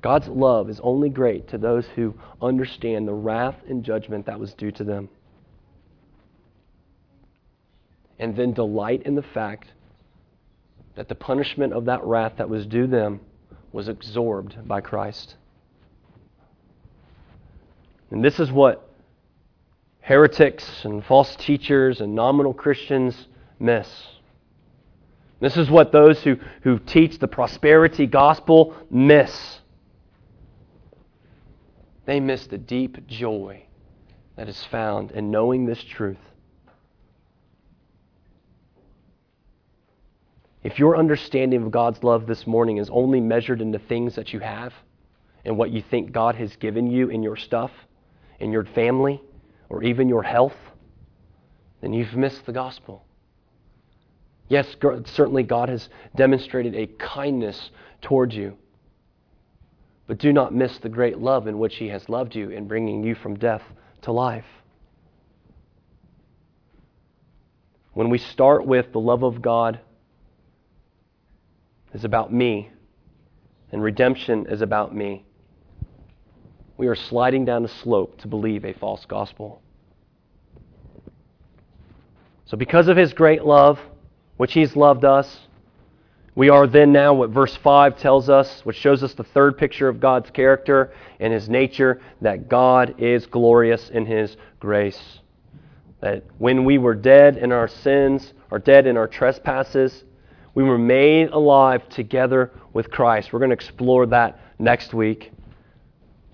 God's 0.03 0.29
love 0.29 0.69
is 0.69 0.79
only 0.83 1.09
great 1.09 1.49
to 1.49 1.57
those 1.57 1.87
who 1.97 2.13
understand 2.43 3.09
the 3.09 3.15
wrath 3.15 3.57
and 3.67 3.83
judgment 3.83 4.27
that 4.27 4.39
was 4.39 4.53
due 4.53 4.73
to 4.73 4.85
them 4.85 5.09
and 8.19 8.37
then 8.37 8.53
delight 8.53 9.03
in 9.03 9.15
the 9.15 9.23
fact 9.23 9.69
that 10.95 11.09
the 11.09 11.15
punishment 11.15 11.73
of 11.73 11.87
that 11.87 12.05
wrath 12.05 12.35
that 12.37 12.49
was 12.49 12.67
due 12.67 12.87
them 12.87 13.21
was 13.73 13.89
absorbed 13.89 14.67
by 14.67 14.81
Christ. 14.81 15.35
And 18.11 18.25
this 18.25 18.39
is 18.39 18.53
what 18.53 18.89
heretics 20.01 20.85
and 20.85 21.05
false 21.05 21.35
teachers 21.37 22.01
and 22.01 22.15
nominal 22.15 22.55
Christians 22.55 23.27
miss. 23.59 23.89
This 25.41 25.57
is 25.57 25.69
what 25.69 25.91
those 25.91 26.23
who, 26.23 26.37
who 26.63 26.79
teach 26.79 27.19
the 27.19 27.27
prosperity 27.27 28.07
gospel 28.07 28.77
miss. 28.91 29.61
They 32.07 32.21
miss 32.21 32.47
the 32.47 32.59
deep 32.59 33.07
joy 33.07 33.65
that 34.37 34.49
is 34.49 34.63
found 34.65 35.11
in 35.11 35.31
knowing 35.31 35.67
this 35.67 35.83
truth 35.83 36.19
If 40.65 40.79
your 40.79 40.97
understanding 40.97 41.63
of 41.63 41.71
God's 41.71 42.03
love 42.03 42.27
this 42.27 42.47
morning 42.47 42.79
is 42.79 42.89
only 42.91 43.21
measured 43.21 43.61
in 43.61 43.71
the 43.71 43.79
things 43.79 44.17
that 44.17 44.33
you 44.33 44.41
have 44.41 44.73
and 45.45 45.59
what 45.59 45.71
you 45.71 45.83
think 45.83 46.11
God 46.11 46.35
has 46.37 46.57
given 46.57 46.91
you 46.91 47.11
in 47.11 47.23
your 47.23 47.37
stuff, 47.37 47.71
in 48.41 48.51
your 48.51 48.65
family, 48.65 49.23
or 49.69 49.83
even 49.83 50.09
your 50.09 50.23
health, 50.23 50.57
then 51.83 51.93
you've 51.93 52.15
missed 52.15 52.47
the 52.47 52.53
gospel. 52.53 53.05
Yes, 54.49 54.75
certainly 55.05 55.43
God 55.43 55.69
has 55.69 55.91
demonstrated 56.17 56.75
a 56.75 56.87
kindness 56.87 57.71
towards 58.01 58.35
you. 58.35 58.57
But 60.07 60.19
do 60.19 60.33
not 60.33 60.55
miss 60.55 60.79
the 60.79 60.89
great 60.89 61.19
love 61.19 61.47
in 61.47 61.59
which 61.59 61.77
He 61.77 61.89
has 61.89 62.09
loved 62.09 62.35
you 62.35 62.49
in 62.49 62.69
bringing 62.69 63.05
you 63.05 63.15
from 63.15 63.37
death 63.37 63.63
to 64.03 64.13
life. 64.13 64.45
When 67.93 68.09
we 68.09 68.19
start 68.19 68.67
with 68.67 68.93
the 68.93 69.01
love 69.01 69.23
of 69.23 69.43
God 69.43 69.81
is 71.95 72.05
about 72.05 72.33
me, 72.33 72.71
and 73.73 73.83
redemption 73.83 74.47
is 74.51 74.61
about 74.61 74.95
me. 74.95 75.25
We 76.77 76.89
are 76.89 76.97
sliding 76.97 77.45
down 77.45 77.63
the 77.63 77.69
slope 77.69 78.19
to 78.19 78.29
believe 78.29 78.65
a 78.65 78.73
false 78.75 79.07
gospel. 79.07 79.63
So, 82.47 82.57
because 82.57 82.89
of 82.89 82.97
his 82.97 83.15
great 83.15 83.45
love, 83.45 83.79
which 84.37 84.53
he's 84.53 84.77
loved 84.77 85.05
us, 85.05 85.47
we 86.35 86.49
are 86.49 86.67
then 86.67 86.91
now 86.91 87.15
what 87.15 87.31
verse 87.31 87.57
5 87.57 87.97
tells 87.97 88.29
us, 88.29 88.63
which 88.65 88.77
shows 88.77 89.05
us 89.05 89.15
the 89.15 89.23
third 89.23 89.57
picture 89.57 89.89
of 89.89 90.01
God's 90.01 90.31
character 90.31 90.93
and 91.21 91.33
his 91.33 91.49
nature, 91.49 92.01
that 92.21 92.49
God 92.49 92.97
is 92.99 93.27
glorious 93.27 93.89
in 93.89 94.05
his 94.05 94.37
grace. 94.59 95.21
That 96.01 96.25
when 96.39 96.65
we 96.65 96.77
were 96.77 96.97
dead 96.97 97.37
in 97.37 97.53
our 97.53 97.69
sins, 97.69 98.35
or 98.51 98.59
dead 98.59 98.87
in 98.87 98.97
our 98.97 99.07
trespasses, 99.07 100.05
we 100.55 100.63
were 100.63 100.79
made 100.79 101.31
alive 101.31 101.89
together 101.89 102.53
with 102.73 102.91
Christ. 102.91 103.33
We're 103.33 103.41
going 103.41 103.51
to 103.51 103.55
explore 103.55 104.07
that 104.07 104.39
next 104.59 104.95
week. 104.95 105.33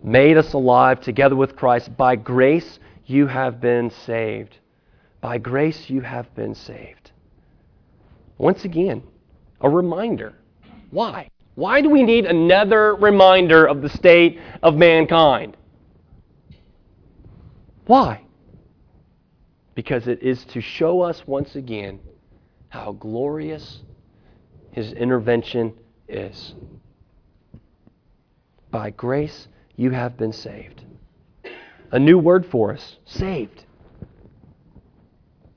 made 0.03 0.37
us 0.37 0.53
alive 0.55 1.01
together 1.01 1.37
with 1.37 1.57
Christ. 1.57 1.97
By 1.97 2.17
grace 2.17 2.79
you 3.07 3.27
have 3.27 3.61
been 3.61 3.91
saved. 3.91 4.59
By 5.21 5.39
grace 5.39 5.91
you 5.91 6.01
have 6.01 6.35
been 6.35 6.55
saved. 6.55 7.11
Once 8.39 8.65
again, 8.65 9.03
a 9.61 9.69
reminder. 9.69 10.35
Why? 10.91 11.29
Why 11.55 11.83
do 11.83 11.91
we 11.91 12.03
need 12.03 12.25
another 12.25 12.95
reminder 12.95 13.67
of 13.67 13.83
the 13.83 13.91
state 13.91 14.41
of 14.63 14.77
mankind? 14.77 15.57
Why? 17.87 18.23
Because 19.75 20.09
it 20.09 20.23
is 20.23 20.45
to 20.47 20.61
show 20.61 21.03
us 21.03 21.27
once 21.27 21.57
again 21.57 22.01
how 22.71 22.93
glorious 22.93 23.83
His 24.73 24.93
intervention 24.93 25.75
is. 26.09 26.55
By 28.71 28.91
grace, 28.91 29.49
you 29.77 29.91
have 29.91 30.17
been 30.17 30.33
saved. 30.33 30.85
A 31.93 31.99
new 31.99 32.19
word 32.19 32.47
for 32.47 32.73
us 32.73 32.97
saved. 33.05 33.65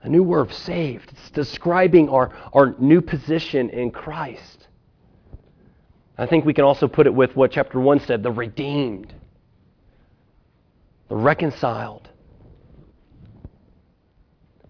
A 0.01 0.09
new 0.09 0.23
word, 0.23 0.51
saved. 0.51 1.11
It's 1.13 1.29
describing 1.31 2.09
our, 2.09 2.33
our 2.53 2.75
new 2.77 3.01
position 3.01 3.69
in 3.69 3.91
Christ. 3.91 4.67
I 6.17 6.25
think 6.25 6.45
we 6.45 6.53
can 6.53 6.65
also 6.65 6.87
put 6.87 7.07
it 7.07 7.13
with 7.13 7.35
what 7.35 7.51
chapter 7.51 7.79
1 7.79 8.01
said 8.01 8.21
the 8.21 8.31
redeemed, 8.31 9.13
the 11.07 11.15
reconciled. 11.15 12.09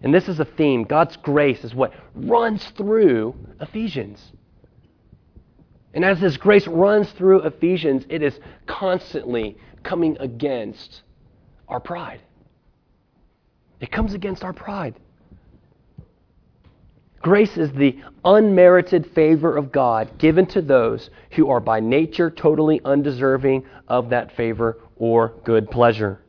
And 0.04 0.12
this 0.12 0.28
is 0.28 0.38
a 0.38 0.44
theme. 0.44 0.84
God's 0.84 1.16
grace 1.16 1.64
is 1.64 1.74
what 1.74 1.94
runs 2.14 2.62
through 2.76 3.34
Ephesians. 3.58 4.32
And 5.94 6.04
as 6.04 6.20
this 6.20 6.36
grace 6.36 6.66
runs 6.66 7.10
through 7.12 7.40
Ephesians, 7.40 8.04
it 8.10 8.22
is 8.22 8.38
constantly 8.66 9.56
coming 9.82 10.18
against 10.20 11.02
our 11.68 11.80
pride. 11.80 12.20
It 13.80 13.90
comes 13.90 14.12
against 14.12 14.44
our 14.44 14.52
pride. 14.52 14.94
Grace 17.22 17.56
is 17.56 17.72
the 17.72 17.98
unmerited 18.26 19.06
favor 19.14 19.56
of 19.56 19.72
God 19.72 20.18
given 20.18 20.44
to 20.48 20.60
those 20.60 21.08
who 21.30 21.48
are 21.48 21.60
by 21.60 21.80
nature 21.80 22.30
totally 22.30 22.78
undeserving 22.84 23.64
of 23.88 24.10
that 24.10 24.36
favor 24.36 24.76
or 24.96 25.32
good 25.44 25.70
pleasure. 25.70 26.20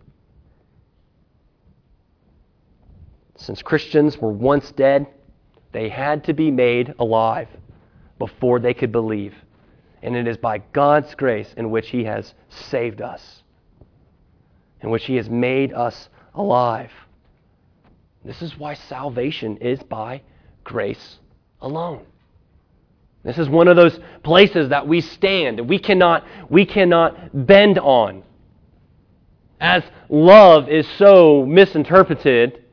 Since 3.45 3.61
Christians 3.61 4.17
were 4.17 4.31
once 4.31 4.71
dead, 4.71 5.05
they 5.71 5.87
had 5.87 6.23
to 6.23 6.33
be 6.33 6.49
made 6.49 6.95
alive 6.97 7.47
before 8.17 8.59
they 8.59 8.73
could 8.73 8.91
believe. 8.91 9.35
And 10.01 10.15
it 10.15 10.27
is 10.27 10.37
by 10.37 10.63
God's 10.73 11.13
grace 11.13 11.53
in 11.55 11.69
which 11.69 11.89
He 11.89 12.05
has 12.05 12.33
saved 12.49 13.01
us, 13.01 13.43
in 14.81 14.89
which 14.89 15.05
He 15.05 15.17
has 15.17 15.29
made 15.29 15.73
us 15.73 16.09
alive. 16.33 16.89
This 18.23 18.41
is 18.41 18.57
why 18.57 18.73
salvation 18.73 19.57
is 19.57 19.83
by 19.83 20.23
grace 20.63 21.19
alone. 21.61 22.03
This 23.23 23.37
is 23.37 23.47
one 23.47 23.67
of 23.67 23.75
those 23.75 23.99
places 24.23 24.69
that 24.69 24.87
we 24.87 25.01
stand 25.01 25.69
we 25.69 25.77
cannot, 25.77 26.25
we 26.49 26.65
cannot 26.65 27.45
bend 27.45 27.77
on. 27.77 28.23
As 29.61 29.83
love 30.09 30.67
is 30.67 30.87
so 30.97 31.45
misinterpreted, 31.45 32.64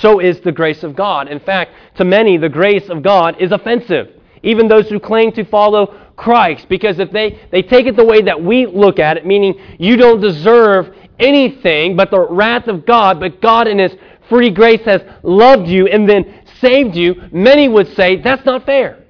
so 0.00 0.20
is 0.20 0.40
the 0.40 0.52
grace 0.52 0.82
of 0.82 0.96
God. 0.96 1.28
In 1.28 1.40
fact, 1.40 1.72
to 1.96 2.04
many, 2.04 2.36
the 2.36 2.48
grace 2.48 2.88
of 2.88 3.02
God 3.02 3.40
is 3.40 3.52
offensive. 3.52 4.20
Even 4.42 4.68
those 4.68 4.88
who 4.88 5.00
claim 5.00 5.32
to 5.32 5.44
follow 5.44 5.98
Christ, 6.16 6.68
because 6.68 6.98
if 6.98 7.10
they, 7.10 7.40
they 7.50 7.62
take 7.62 7.86
it 7.86 7.96
the 7.96 8.04
way 8.04 8.22
that 8.22 8.42
we 8.42 8.66
look 8.66 8.98
at 8.98 9.16
it, 9.16 9.26
meaning 9.26 9.58
you 9.78 9.96
don't 9.96 10.20
deserve 10.20 10.94
anything 11.18 11.96
but 11.96 12.10
the 12.10 12.20
wrath 12.20 12.68
of 12.68 12.84
God, 12.84 13.20
but 13.20 13.40
God 13.40 13.66
in 13.66 13.78
His 13.78 13.92
free 14.28 14.50
grace 14.50 14.82
has 14.82 15.02
loved 15.22 15.68
you 15.68 15.86
and 15.86 16.08
then 16.08 16.42
saved 16.60 16.96
you, 16.96 17.22
many 17.32 17.68
would 17.68 17.94
say 17.94 18.16
that's 18.16 18.44
not 18.44 18.64
fair. 18.66 19.04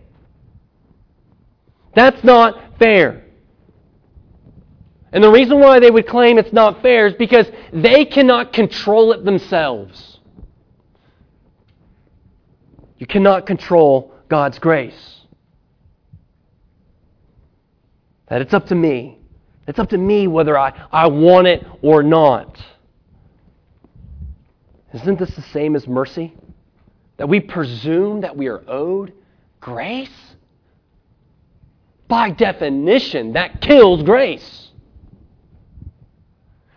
That's 1.94 2.22
not 2.24 2.78
fair. 2.78 3.24
And 5.12 5.22
the 5.22 5.30
reason 5.30 5.60
why 5.60 5.78
they 5.78 5.90
would 5.90 6.08
claim 6.08 6.38
it's 6.38 6.52
not 6.52 6.82
fair 6.82 7.06
is 7.06 7.14
because 7.14 7.46
they 7.72 8.04
cannot 8.04 8.52
control 8.52 9.12
it 9.12 9.24
themselves. 9.24 10.13
You 12.98 13.06
cannot 13.06 13.46
control 13.46 14.14
God's 14.28 14.58
grace. 14.58 15.20
That 18.28 18.40
it's 18.40 18.54
up 18.54 18.66
to 18.68 18.74
me. 18.74 19.18
It's 19.66 19.78
up 19.78 19.90
to 19.90 19.98
me 19.98 20.26
whether 20.26 20.58
I, 20.58 20.72
I 20.92 21.06
want 21.08 21.46
it 21.46 21.66
or 21.82 22.02
not. 22.02 22.62
Isn't 24.92 25.18
this 25.18 25.34
the 25.34 25.42
same 25.42 25.74
as 25.74 25.88
mercy? 25.88 26.32
That 27.16 27.28
we 27.28 27.40
presume 27.40 28.20
that 28.20 28.36
we 28.36 28.48
are 28.48 28.62
owed 28.68 29.12
grace? 29.60 30.10
By 32.06 32.30
definition, 32.30 33.32
that 33.32 33.60
kills 33.60 34.02
grace. 34.02 34.70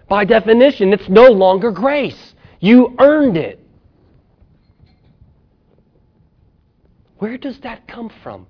By 0.08 0.26
definition, 0.26 0.94
it's 0.94 1.10
no 1.10 1.28
longer 1.28 1.72
grace. 1.72 2.34
You 2.60 2.96
earned 2.98 3.38
it. 3.38 3.60
Where 7.20 7.38
does 7.38 7.60
that 7.60 7.88
come 7.88 8.12
from? 8.22 8.48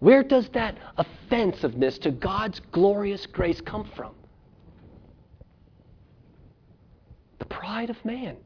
Where 0.00 0.22
does 0.22 0.48
that 0.50 0.76
offensiveness 0.96 1.98
to 1.98 2.10
God's 2.10 2.60
glorious 2.72 3.24
grace 3.26 3.60
come 3.60 3.88
from? 3.96 4.12
The 7.38 7.46
pride 7.46 7.90
of 7.90 8.04
man. 8.04 8.36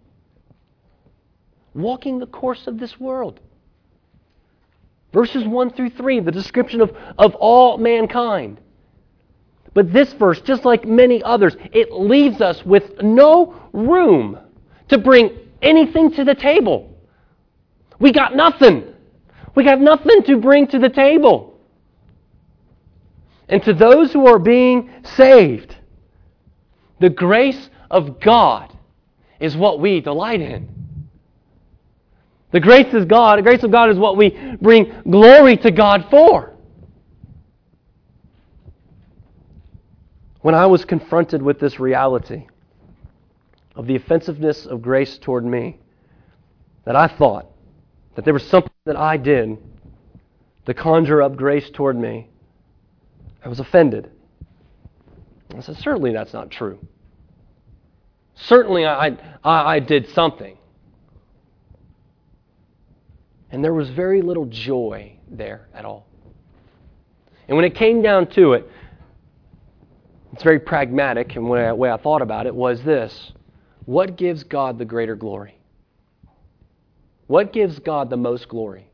Walking 1.75 2.19
the 2.19 2.27
course 2.27 2.67
of 2.67 2.79
this 2.79 2.99
world. 3.01 3.41
Verses 5.13 5.45
1 5.45 5.71
through 5.71 5.91
3, 5.91 6.21
the 6.21 6.31
description 6.31 6.81
of, 6.81 6.97
of 7.19 7.35
all 7.35 7.79
mankind. 7.79 8.61
But 9.75 9.93
this 9.93 10.13
verse, 10.13 10.41
just 10.41 10.65
like 10.65 10.85
many 10.85 11.23
others, 11.23 11.57
it 11.73 11.93
leaves 11.93 12.41
us 12.41 12.65
with 12.65 13.03
no 13.03 13.55
room 13.73 14.39
to 14.89 14.99
bring 14.99 15.37
anything 15.63 16.13
to 16.13 16.25
the 16.25 16.35
table. 16.35 16.90
We 18.01 18.13
got 18.13 18.35
nothing. 18.35 18.95
We 19.55 19.63
got 19.63 19.81
nothing 19.81 20.23
to 20.25 20.39
bring 20.39 20.67
to 20.69 20.79
the 20.79 20.89
table. 20.89 21.59
And 23.49 23.63
to 23.65 23.75
those 23.75 24.13
who 24.13 24.27
are 24.27 24.39
being 24.39 24.91
saved, 25.05 25.77
the 26.99 27.11
grace 27.11 27.69
of 27.91 28.21
God 28.21 28.77
is 29.39 29.57
what 29.57 29.81
we 29.81 30.01
delight 30.01 30.41
in. 30.41 30.69
The 32.53 32.61
grace 32.61 32.93
of 32.95 33.07
God, 33.07 33.39
the 33.39 33.43
grace 33.43 33.63
of 33.63 33.71
God 33.71 33.91
is 33.91 33.99
what 33.99 34.17
we 34.17 34.31
bring 34.61 34.93
glory 35.09 35.57
to 35.59 35.71
God 35.71 36.07
for. 36.11 36.55
When 40.41 40.55
I 40.55 40.67
was 40.67 40.85
confronted 40.85 41.43
with 41.43 41.61
this 41.61 41.79
reality 41.79 42.47
of 43.77 43.87
the 43.87 43.97
offensiveness 43.97 44.67
of 44.67 44.81
grace 44.81 45.19
toward 45.19 45.45
me, 45.45 45.79
that 46.85 46.97
I 46.97 47.09
thought 47.09 47.50
that 48.21 48.27
there 48.27 48.35
was 48.35 48.47
something 48.49 48.71
that 48.85 48.99
I 48.99 49.17
did 49.17 49.57
to 50.67 50.75
conjure 50.75 51.23
up 51.23 51.37
grace 51.37 51.71
toward 51.71 51.97
me, 51.97 52.29
I 53.43 53.49
was 53.49 53.61
offended. 53.61 54.11
I 55.57 55.61
said, 55.61 55.79
Certainly 55.79 56.13
that's 56.13 56.35
not 56.35 56.51
true. 56.51 56.79
Certainly 58.35 58.85
I, 58.85 59.17
I, 59.43 59.77
I 59.77 59.81
did 59.81 60.11
something. 60.11 60.59
And 63.51 63.65
there 63.65 63.73
was 63.73 63.89
very 63.89 64.21
little 64.21 64.45
joy 64.45 65.17
there 65.31 65.69
at 65.73 65.87
all. 65.87 66.07
And 67.49 67.57
when 67.57 67.65
it 67.65 67.75
came 67.75 68.03
down 68.03 68.27
to 68.33 68.53
it, 68.53 68.69
it's 70.35 70.43
very 70.43 70.61
pragmatic, 70.61 71.37
and 71.37 71.47
the 71.47 71.49
way 71.49 71.65
I, 71.65 71.73
way 71.73 71.91
I 71.91 71.97
thought 71.97 72.21
about 72.21 72.45
it 72.45 72.55
was 72.55 72.83
this 72.83 73.33
What 73.87 74.17
gives 74.17 74.45
God 74.45 74.77
the 74.77 74.85
greater 74.85 75.17
glory? 75.17 75.60
What 77.31 77.53
gives 77.53 77.79
God 77.79 78.11
the 78.11 78.17
most 78.17 78.49
glory? 78.49 78.91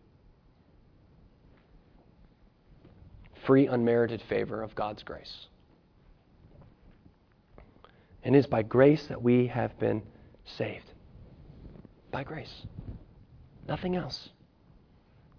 Free, 3.46 3.66
unmerited 3.66 4.20
favor 4.28 4.62
of 4.62 4.74
God's 4.74 5.02
grace. 5.02 5.46
And 8.22 8.36
it 8.36 8.40
is 8.40 8.46
by 8.46 8.60
grace 8.60 9.06
that 9.06 9.22
we 9.22 9.46
have 9.46 9.78
been 9.78 10.02
saved. 10.44 10.84
By 12.10 12.24
grace. 12.24 12.66
Nothing 13.66 13.96
else. 13.96 14.28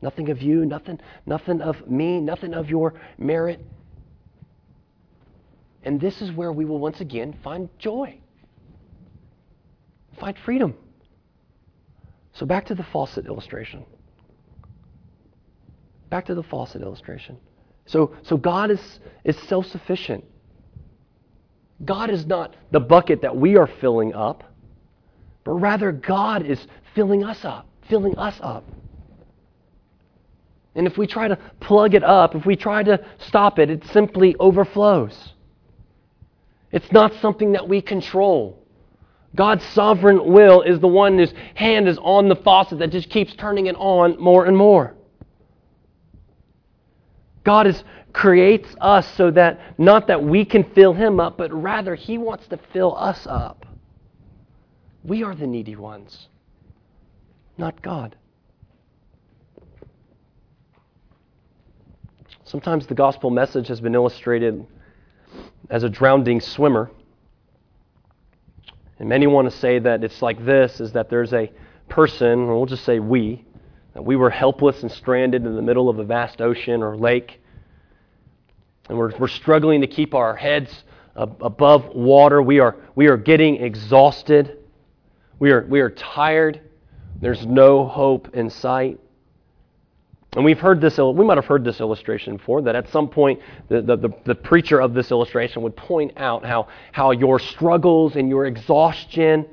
Nothing 0.01 0.31
of 0.31 0.41
you, 0.41 0.65
nothing, 0.65 0.99
nothing 1.27 1.61
of 1.61 1.87
me, 1.87 2.19
nothing 2.19 2.55
of 2.55 2.67
your 2.67 2.95
merit. 3.19 3.63
And 5.83 6.01
this 6.01 6.19
is 6.23 6.31
where 6.31 6.51
we 6.51 6.65
will 6.65 6.79
once 6.79 6.99
again 6.99 7.37
find 7.43 7.69
joy, 7.77 8.17
find 10.19 10.35
freedom. 10.43 10.73
So 12.37 12.45
back 12.45 12.67
to 12.67 12.75
the 12.75 12.83
faucet 12.83 13.25
illustration. 13.25 13.83
Back 16.09 16.25
to 16.27 16.35
the 16.35 16.43
faucet 16.43 16.83
illustration. 16.83 17.37
So, 17.87 18.15
so 18.21 18.37
God 18.37 18.69
is, 18.69 18.99
is 19.23 19.35
self 19.47 19.65
sufficient. 19.65 20.23
God 21.83 22.09
is 22.11 22.25
not 22.25 22.55
the 22.71 22.79
bucket 22.79 23.21
that 23.23 23.35
we 23.35 23.57
are 23.57 23.67
filling 23.67 24.13
up, 24.13 24.43
but 25.43 25.53
rather 25.53 25.91
God 25.91 26.45
is 26.45 26.67
filling 26.93 27.23
us 27.23 27.43
up, 27.43 27.67
filling 27.89 28.17
us 28.17 28.35
up. 28.41 28.63
And 30.75 30.85
if 30.85 30.97
we 30.97 31.07
try 31.07 31.27
to 31.27 31.37
plug 31.59 31.95
it 31.95 32.03
up, 32.03 32.35
if 32.35 32.45
we 32.45 32.55
try 32.55 32.83
to 32.83 33.03
stop 33.17 33.57
it, 33.57 33.71
it 33.71 33.83
simply 33.87 34.35
overflows. 34.39 35.33
It's 36.71 36.91
not 36.91 37.13
something 37.15 37.53
that 37.53 37.67
we 37.67 37.81
control. 37.81 38.66
God's 39.37 39.63
sovereign 39.67 40.33
will 40.33 40.63
is 40.63 40.79
the 40.79 40.87
one 40.87 41.19
whose 41.19 41.31
hand 41.53 41.87
is 41.87 41.99
on 42.01 42.27
the 42.27 42.35
faucet 42.35 42.79
that 42.79 42.89
just 42.89 43.09
keeps 43.11 43.35
turning 43.35 43.67
it 43.67 43.75
on 43.75 44.19
more 44.19 44.45
and 44.45 44.57
more. 44.57 44.95
God 47.43 47.67
is, 47.67 47.83
creates 48.13 48.67
us 48.81 49.07
so 49.15 49.29
that 49.31 49.61
not 49.77 50.07
that 50.07 50.23
we 50.23 50.43
can 50.43 50.63
fill 50.73 50.93
him 50.93 51.19
up, 51.19 51.37
but 51.37 51.53
rather 51.53 51.93
he 51.93 52.17
wants 52.17 52.47
to 52.47 52.57
fill 52.73 52.97
us 52.97 53.27
up. 53.29 53.67
We 55.03 55.23
are 55.23 55.35
the 55.35 55.47
needy 55.47 55.75
ones, 55.75 56.27
not 57.59 57.79
God. 57.83 58.17
Sometimes 62.43 62.87
the 62.87 62.95
gospel 62.95 63.29
message 63.29 63.67
has 63.67 63.79
been 63.79 63.93
illustrated 63.93 64.65
as 65.69 65.83
a 65.83 65.89
drowning 65.89 66.41
swimmer. 66.41 66.89
And 68.99 69.09
many 69.09 69.27
want 69.27 69.49
to 69.49 69.57
say 69.57 69.79
that 69.79 70.03
it's 70.03 70.21
like 70.21 70.43
this 70.43 70.79
is 70.79 70.93
that 70.93 71.09
there's 71.09 71.33
a 71.33 71.51
person, 71.89 72.41
or 72.41 72.57
we'll 72.57 72.65
just 72.65 72.83
say 72.83 72.99
we, 72.99 73.45
that 73.93 74.01
we 74.01 74.15
were 74.15 74.29
helpless 74.29 74.81
and 74.81 74.91
stranded 74.91 75.45
in 75.45 75.55
the 75.55 75.61
middle 75.61 75.89
of 75.89 75.99
a 75.99 76.03
vast 76.03 76.41
ocean 76.41 76.81
or 76.81 76.97
lake. 76.97 77.39
And 78.89 78.97
we're, 78.97 79.15
we're 79.17 79.27
struggling 79.27 79.81
to 79.81 79.87
keep 79.87 80.13
our 80.13 80.35
heads 80.35 80.83
above 81.15 81.87
water. 81.95 82.41
We 82.41 82.59
are, 82.59 82.75
we 82.95 83.07
are 83.07 83.17
getting 83.17 83.57
exhausted. 83.57 84.59
We 85.39 85.51
are, 85.51 85.65
we 85.67 85.79
are 85.81 85.89
tired. 85.89 86.61
There's 87.19 87.45
no 87.45 87.87
hope 87.87 88.35
in 88.35 88.49
sight. 88.49 88.99
And 90.37 90.45
we've 90.45 90.59
heard 90.59 90.79
this, 90.79 90.99
we 90.99 91.25
might 91.25 91.39
have 91.39 91.47
heard 91.47 91.63
this 91.63 91.79
illustration 91.79 92.37
before, 92.37 92.61
that 92.61 92.75
at 92.75 92.87
some 92.89 93.09
point 93.09 93.41
the, 93.69 93.81
the, 93.81 93.97
the, 93.97 94.09
the, 94.23 94.35
preacher 94.35 94.79
of 94.79 94.93
this 94.93 95.09
illustration 95.09 95.63
would 95.63 95.75
point 95.75 96.13
out 96.15 96.45
how, 96.45 96.67
how 96.91 97.09
your 97.09 97.39
struggles 97.39 98.15
and 98.15 98.29
your 98.29 98.45
exhaustion 98.45 99.47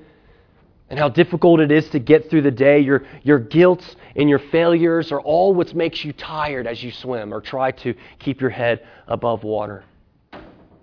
and 0.91 0.99
how 0.99 1.09
difficult 1.09 1.61
it 1.61 1.73
is 1.73 1.89
to 1.89 1.99
get 1.99 2.29
through 2.29 2.43
the 2.43 2.51
day, 2.51 2.81
your, 2.81 3.07
your 3.23 3.39
guilt 3.39 3.97
and 4.15 4.29
your 4.29 4.39
failures 4.39 5.11
are 5.11 5.23
all 5.23 5.55
what 5.55 5.75
makes 5.75 6.05
you 6.05 6.13
tired 6.13 6.67
as 6.67 6.83
you 6.83 6.91
swim 6.91 7.33
or 7.33 7.41
try 7.41 7.71
to 7.71 7.95
keep 8.19 8.43
your 8.43 8.51
head 8.51 8.87
above 9.07 9.43
water. 9.43 9.85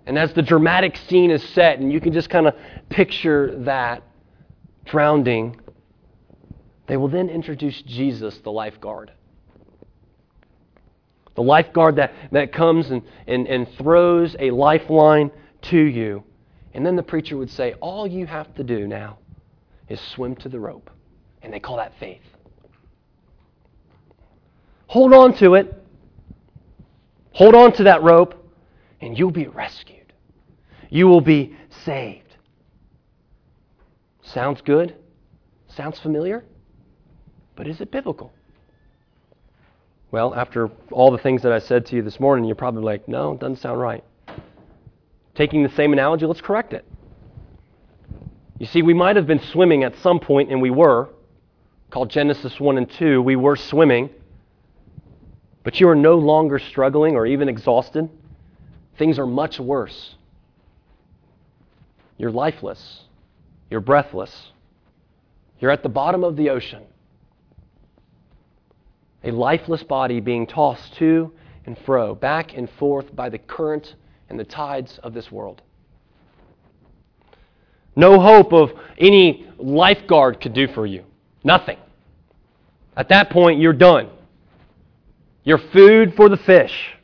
And 0.04 0.18
as 0.18 0.32
the 0.32 0.42
dramatic 0.42 0.96
scene 0.96 1.30
is 1.30 1.44
set, 1.50 1.78
and 1.78 1.92
you 1.92 2.00
can 2.00 2.12
just 2.12 2.28
kind 2.28 2.48
of 2.48 2.56
picture 2.88 3.56
that 3.60 4.02
drowning, 4.84 5.60
they 6.88 6.96
will 6.96 7.06
then 7.06 7.28
introduce 7.28 7.80
Jesus, 7.82 8.36
the 8.38 8.50
lifeguard. 8.50 9.12
The 11.34 11.42
lifeguard 11.42 11.96
that, 11.96 12.12
that 12.30 12.52
comes 12.52 12.90
and, 12.90 13.02
and, 13.26 13.46
and 13.46 13.68
throws 13.78 14.36
a 14.38 14.50
lifeline 14.50 15.30
to 15.62 15.78
you. 15.78 16.24
And 16.74 16.84
then 16.84 16.96
the 16.96 17.02
preacher 17.02 17.36
would 17.36 17.50
say, 17.50 17.74
All 17.80 18.06
you 18.06 18.26
have 18.26 18.54
to 18.54 18.64
do 18.64 18.86
now 18.86 19.18
is 19.88 20.00
swim 20.00 20.36
to 20.36 20.48
the 20.48 20.60
rope. 20.60 20.90
And 21.42 21.52
they 21.52 21.60
call 21.60 21.76
that 21.76 21.92
faith. 21.98 22.22
Hold 24.86 25.12
on 25.14 25.34
to 25.38 25.54
it. 25.54 25.82
Hold 27.32 27.54
on 27.54 27.72
to 27.74 27.84
that 27.84 28.02
rope, 28.02 28.34
and 29.00 29.18
you'll 29.18 29.30
be 29.30 29.46
rescued. 29.46 30.12
You 30.90 31.08
will 31.08 31.22
be 31.22 31.56
saved. 31.84 32.36
Sounds 34.22 34.60
good? 34.60 34.94
Sounds 35.68 35.98
familiar? 35.98 36.44
But 37.56 37.66
is 37.66 37.80
it 37.80 37.90
biblical? 37.90 38.32
Well, 40.12 40.34
after 40.34 40.70
all 40.90 41.10
the 41.10 41.16
things 41.16 41.40
that 41.42 41.52
I 41.52 41.58
said 41.58 41.86
to 41.86 41.96
you 41.96 42.02
this 42.02 42.20
morning, 42.20 42.44
you're 42.44 42.54
probably 42.54 42.82
like, 42.82 43.08
no, 43.08 43.32
it 43.32 43.40
doesn't 43.40 43.56
sound 43.56 43.80
right. 43.80 44.04
Taking 45.34 45.62
the 45.62 45.70
same 45.70 45.94
analogy, 45.94 46.26
let's 46.26 46.42
correct 46.42 46.74
it. 46.74 46.84
You 48.58 48.66
see, 48.66 48.82
we 48.82 48.92
might 48.92 49.16
have 49.16 49.26
been 49.26 49.40
swimming 49.40 49.84
at 49.84 49.96
some 50.02 50.20
point, 50.20 50.52
and 50.52 50.60
we 50.60 50.68
were, 50.68 51.08
called 51.90 52.10
Genesis 52.10 52.60
1 52.60 52.76
and 52.76 52.90
2. 52.90 53.22
We 53.22 53.36
were 53.36 53.56
swimming, 53.56 54.10
but 55.64 55.80
you 55.80 55.88
are 55.88 55.94
no 55.94 56.16
longer 56.16 56.58
struggling 56.58 57.16
or 57.16 57.24
even 57.26 57.48
exhausted. 57.48 58.10
Things 58.98 59.18
are 59.18 59.26
much 59.26 59.58
worse. 59.58 60.14
You're 62.18 62.30
lifeless, 62.30 63.00
you're 63.70 63.80
breathless, 63.80 64.52
you're 65.58 65.70
at 65.70 65.82
the 65.82 65.88
bottom 65.88 66.22
of 66.22 66.36
the 66.36 66.50
ocean 66.50 66.82
a 69.24 69.30
lifeless 69.30 69.82
body 69.82 70.20
being 70.20 70.46
tossed 70.46 70.94
to 70.94 71.32
and 71.66 71.78
fro, 71.78 72.14
back 72.14 72.56
and 72.56 72.68
forth 72.70 73.14
by 73.14 73.28
the 73.28 73.38
current 73.38 73.94
and 74.28 74.38
the 74.38 74.44
tides 74.44 74.98
of 75.02 75.14
this 75.14 75.30
world. 75.30 75.62
No 77.94 78.18
hope 78.18 78.52
of 78.52 78.72
any 78.98 79.46
lifeguard 79.58 80.40
could 80.40 80.54
do 80.54 80.66
for 80.66 80.86
you. 80.86 81.04
Nothing. 81.44 81.78
At 82.96 83.08
that 83.10 83.30
point, 83.30 83.60
you're 83.60 83.72
done. 83.72 84.08
You're 85.44 85.58
food 85.58 86.14
for 86.14 86.28
the 86.28 86.36
fish. 86.36 86.94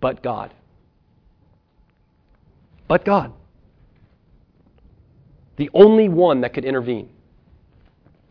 But 0.00 0.22
God. 0.22 0.52
But 2.88 3.04
God. 3.04 3.32
The 5.56 5.70
only 5.74 6.08
one 6.08 6.40
that 6.40 6.54
could 6.54 6.64
intervene 6.64 7.08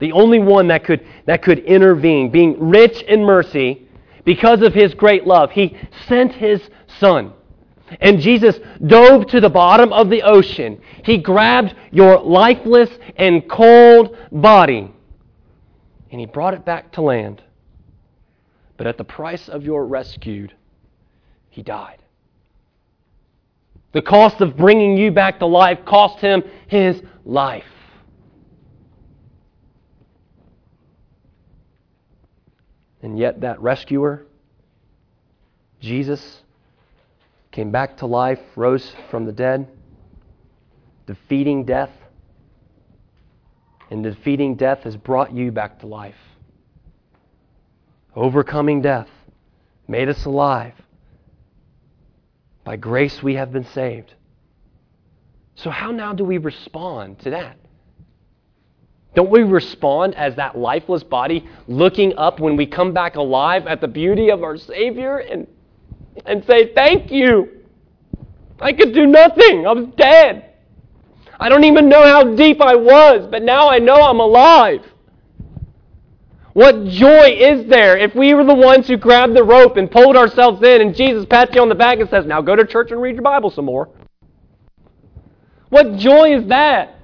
the 0.02 0.12
only 0.12 0.40
one 0.40 0.68
that 0.68 0.84
could, 0.84 1.06
that 1.28 1.44
could 1.44 1.60
intervene, 1.60 2.32
being 2.32 2.70
rich 2.70 3.04
in 3.04 3.24
mercy 3.24 3.88
because 4.26 4.62
of 4.64 4.74
his 4.74 4.96
great 4.96 5.28
love. 5.28 5.52
He 5.52 5.78
sent 6.08 6.34
his 6.34 6.60
son. 7.00 7.34
And 8.00 8.20
Jesus 8.20 8.60
dove 8.86 9.28
to 9.28 9.40
the 9.40 9.50
bottom 9.50 9.94
of 9.94 10.10
the 10.10 10.24
ocean. 10.24 10.82
He 11.06 11.18
grabbed 11.18 11.76
your 11.92 12.20
lifeless 12.20 12.90
and 13.16 13.48
cold 13.48 14.18
body 14.32 14.92
and 16.12 16.20
he 16.20 16.26
brought 16.26 16.54
it 16.54 16.66
back 16.66 16.92
to 16.94 17.02
land. 17.02 17.42
But 18.78 18.88
at 18.88 18.98
the 18.98 19.04
price 19.04 19.48
of 19.50 19.64
your 19.64 19.86
rescued, 19.86 20.54
he 21.50 21.62
died. 21.62 22.00
The 23.94 24.02
cost 24.02 24.42
of 24.42 24.58
bringing 24.58 24.98
you 24.98 25.12
back 25.12 25.40
to 25.40 25.46
life 25.46 25.80
cost 25.86 26.20
him 26.20 26.44
his 26.68 27.02
life. 27.24 27.66
And 33.02 33.18
yet, 33.18 33.42
that 33.42 33.60
rescuer, 33.62 34.26
Jesus, 35.80 36.44
came 37.52 37.72
back 37.72 37.98
to 37.98 38.06
life, 38.06 38.40
rose 38.56 38.94
from 39.10 39.26
the 39.26 39.32
dead, 39.32 39.68
defeating 41.08 41.66
death. 41.66 41.92
And 43.90 44.04
defeating 44.04 44.56
death 44.56 44.84
has 44.84 44.96
brought 44.96 45.34
you 45.34 45.52
back 45.52 45.80
to 45.80 45.88
life. 45.88 46.16
Overcoming 48.16 48.82
death 48.82 49.10
made 49.88 50.08
us 50.08 50.24
alive. 50.26 50.74
By 52.64 52.76
grace 52.78 53.22
we 53.22 53.36
have 53.36 53.52
been 53.52 53.66
saved. 53.66 54.14
So, 55.56 55.70
how 55.70 55.92
now 55.92 56.14
do 56.14 56.24
we 56.24 56.38
respond 56.38 57.20
to 57.20 57.32
that? 57.32 57.58
Don't 59.14 59.30
we 59.30 59.44
respond 59.44 60.16
as 60.16 60.36
that 60.36 60.58
lifeless 60.58 61.04
body, 61.04 61.48
looking 61.68 62.18
up 62.18 62.40
when 62.40 62.56
we 62.56 62.66
come 62.66 62.94
back 62.94 63.16
alive 63.16 63.68
at 63.68 63.82
the 63.82 63.88
beauty 63.88 64.30
of 64.30 64.44
our 64.44 64.58
Savior 64.58 65.18
and, 65.18 65.48
and 66.26 66.46
say, 66.46 66.74
Thank 66.74 67.12
you. 67.12 67.62
I 68.60 68.74
could 68.74 68.94
do 68.94 69.08
nothing. 69.08 69.68
I 69.68 69.74
was 69.74 69.88
dead. 69.98 70.54
I 71.40 71.50
don't 71.50 71.64
even 71.64 71.90
know 71.90 72.04
how 72.04 72.36
deep 72.36 72.62
I 72.62 72.76
was, 72.76 73.28
but 73.30 73.42
now 73.42 73.68
I 73.68 73.80
know 73.80 73.96
I'm 73.96 74.20
alive. 74.20 74.86
What 76.54 76.86
joy 76.86 77.30
is 77.30 77.68
there 77.68 77.98
if 77.98 78.14
we 78.14 78.34
were 78.34 78.44
the 78.44 78.54
ones 78.54 78.88
who 78.88 78.98
grabbed 78.98 79.36
the 79.36 79.44
rope 79.44 79.78
and 79.78 79.90
pulled 79.90 80.16
ourselves 80.16 80.62
in 80.62 80.82
and 80.82 80.96
Jesus 80.96 81.26
pats 81.26 81.56
you 81.56 81.62
on 81.62 81.70
the 81.70 81.76
back 81.76 82.00
and 82.00 82.10
says, 82.10 82.26
Now 82.26 82.42
go 82.42 82.56
to 82.56 82.66
church 82.66 82.92
and 82.92 83.02
read 83.02 83.16
your 83.16 83.24
Bible 83.24 83.50
some 83.50 83.66
more? 83.66 83.90
What 85.70 85.96
joy 85.96 86.36
is 86.38 86.48
that? 86.48 87.01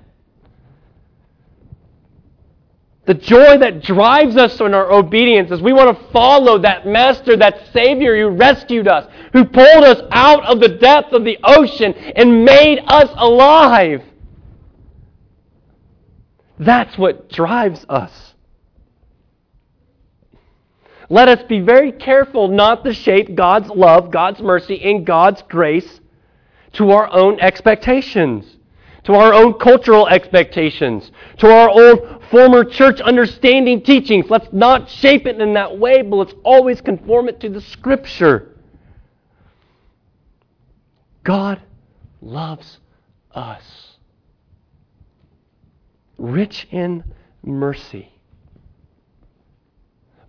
The 3.07 3.13
joy 3.13 3.57
that 3.59 3.81
drives 3.81 4.35
us 4.35 4.59
in 4.59 4.73
our 4.73 4.91
obedience 4.91 5.49
is 5.49 5.61
we 5.61 5.71
want 5.71 5.97
to 5.97 6.11
follow 6.11 6.59
that 6.59 6.85
Master, 6.85 7.37
that 7.37 7.67
Savior 7.71 8.17
who 8.17 8.35
rescued 8.35 8.87
us, 8.87 9.09
who 9.31 9.45
pulled 9.45 9.85
us 9.85 10.01
out 10.11 10.45
of 10.45 10.59
the 10.59 10.67
depths 10.67 11.13
of 11.13 11.23
the 11.23 11.39
ocean 11.41 11.93
and 11.93 12.43
made 12.43 12.79
us 12.85 13.09
alive. 13.15 14.03
That's 16.59 16.97
what 16.97 17.29
drives 17.29 17.85
us. 17.87 18.35
let 21.09 21.29
us 21.29 21.41
be 21.43 21.61
very 21.61 21.93
careful 21.93 22.49
not 22.49 22.83
to 22.83 22.93
shape 22.93 23.33
God's 23.33 23.69
love, 23.69 24.11
God's 24.11 24.41
mercy, 24.41 24.81
and 24.83 25.05
God's 25.05 25.41
grace 25.43 26.01
to 26.73 26.91
our 26.91 27.09
own 27.13 27.39
expectations, 27.39 28.56
to 29.07 29.13
our 29.15 29.33
own 29.33 29.53
cultural 29.53 30.05
expectations, 30.09 31.13
to 31.37 31.49
our 31.49 31.69
old 31.69 32.21
former 32.29 32.65
church 32.65 32.99
understanding 32.99 33.81
teachings. 33.81 34.29
Let's 34.29 34.51
not 34.51 34.89
shape 34.89 35.25
it 35.25 35.39
in 35.39 35.53
that 35.53 35.79
way, 35.79 36.01
but 36.01 36.17
let's 36.17 36.33
always 36.43 36.81
conform 36.81 37.29
it 37.29 37.39
to 37.39 37.49
the 37.49 37.61
Scripture. 37.61 38.57
God 41.23 41.61
loves 42.21 42.79
us, 43.33 43.95
rich 46.17 46.67
in 46.69 47.05
mercy 47.45 48.11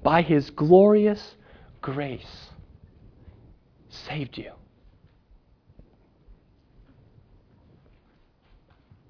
by 0.05 0.22
his 0.22 0.51
glorious 0.51 1.35
grace, 1.81 2.51
saved 3.89 4.39
you. 4.39 4.53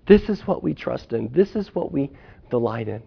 This 0.09 0.31
is 0.31 0.41
what 0.47 0.63
we 0.63 0.73
trust 0.73 1.13
in. 1.13 1.31
This 1.33 1.55
is 1.55 1.75
what 1.75 1.93
we 1.93 2.11
delight 2.51 2.89
in. 2.89 3.03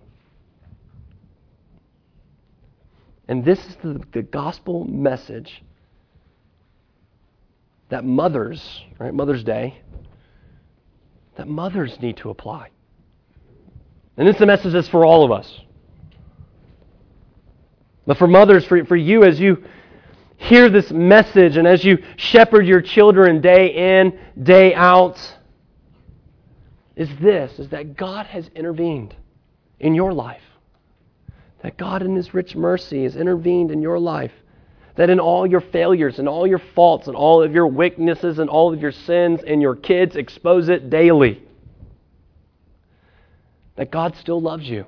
And 3.28 3.43
this 3.43 3.60
is 3.66 3.76
the, 3.84 4.02
the 4.14 4.22
gospel 4.22 4.86
message 4.86 5.64
that 7.89 8.06
mothers, 8.06 8.84
right, 8.99 9.14
Mother's 9.14 9.43
Day, 9.43 9.82
that 11.38 11.47
mothers 11.47 11.99
need 12.02 12.18
to 12.18 12.30
apply. 12.30 12.70
And 14.16 14.28
this 14.28 14.36
is 14.36 14.45
message 14.45 14.74
that's 14.74 14.88
for 14.88 15.04
all 15.04 15.26
of 15.26 15.32
us. 15.32 15.60
But 18.06 18.18
for 18.18 18.28
mothers, 18.28 18.66
for, 18.66 18.86
for 18.86 18.95
you, 18.95 19.24
as 19.24 19.39
you 19.39 19.64
hear 20.38 20.70
this 20.70 20.91
message 20.91 21.58
and 21.58 21.68
as 21.68 21.84
you 21.84 21.99
shepherd 22.18 22.68
your 22.68 22.82
children 22.82 23.41
day 23.41 24.02
in, 24.02 24.20
day 24.43 24.74
out, 24.76 25.18
is 26.96 27.10
this 27.22 27.60
is 27.60 27.70
that 27.70 27.96
God 27.96 28.26
has 28.28 28.50
intervened 28.56 29.16
in 29.80 29.96
your 29.96 30.14
life. 30.14 30.42
That 31.64 31.78
God, 31.78 32.02
in 32.02 32.16
His 32.16 32.34
rich 32.34 32.56
mercy, 32.56 33.04
has 33.04 33.16
intervened 33.16 33.72
in 33.72 33.82
your 33.82 34.00
life. 34.00 34.32
That 34.96 35.10
in 35.10 35.20
all 35.20 35.48
your 35.48 35.62
failures 35.62 36.20
and 36.20 36.28
all 36.28 36.46
your 36.46 36.62
faults 36.76 37.08
and 37.08 37.16
all 37.16 37.42
of 37.42 37.54
your 37.54 37.68
weaknesses 37.68 38.39
and 38.39 38.50
all 38.50 38.74
of 38.74 38.82
your 38.82 38.92
sins, 38.92 39.42
and 39.46 39.62
your 39.62 39.76
kids 39.76 40.16
expose 40.16 40.70
it 40.70 40.89
daily, 40.89 41.42
that 43.76 43.92
God 43.92 44.16
still 44.18 44.42
loves 44.42 44.68
you 44.68 44.86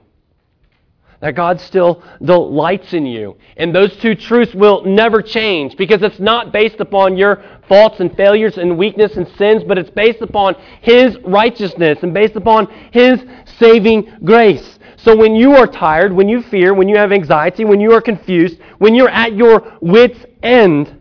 that 1.23 1.35
God 1.35 1.61
still 1.61 2.03
delights 2.21 2.91
in 2.91 3.05
you. 3.05 3.37
And 3.55 3.73
those 3.73 3.95
two 3.95 4.13
truths 4.13 4.53
will 4.53 4.83
never 4.83 5.21
change 5.21 5.77
because 5.77 6.03
it's 6.03 6.19
not 6.19 6.51
based 6.51 6.81
upon 6.81 7.15
your 7.15 7.41
faults 7.73 7.99
and 7.99 8.15
failures 8.15 8.59
and 8.59 8.77
weakness 8.77 9.15
and 9.15 9.27
sins, 9.29 9.63
but 9.67 9.79
it's 9.79 9.89
based 9.89 10.21
upon 10.21 10.53
His 10.81 11.17
righteousness 11.23 11.97
and 12.03 12.13
based 12.13 12.35
upon 12.35 12.67
His 12.91 13.19
saving 13.57 14.19
grace. 14.23 14.77
So 14.97 15.17
when 15.17 15.33
you 15.33 15.53
are 15.53 15.65
tired, 15.65 16.13
when 16.13 16.29
you 16.29 16.43
fear, 16.43 16.75
when 16.75 16.87
you 16.87 16.97
have 16.97 17.11
anxiety, 17.11 17.65
when 17.65 17.79
you 17.79 17.91
are 17.93 17.99
confused, 18.01 18.59
when 18.77 18.93
you're 18.93 19.09
at 19.09 19.35
your 19.35 19.75
wits' 19.81 20.19
end, 20.43 20.99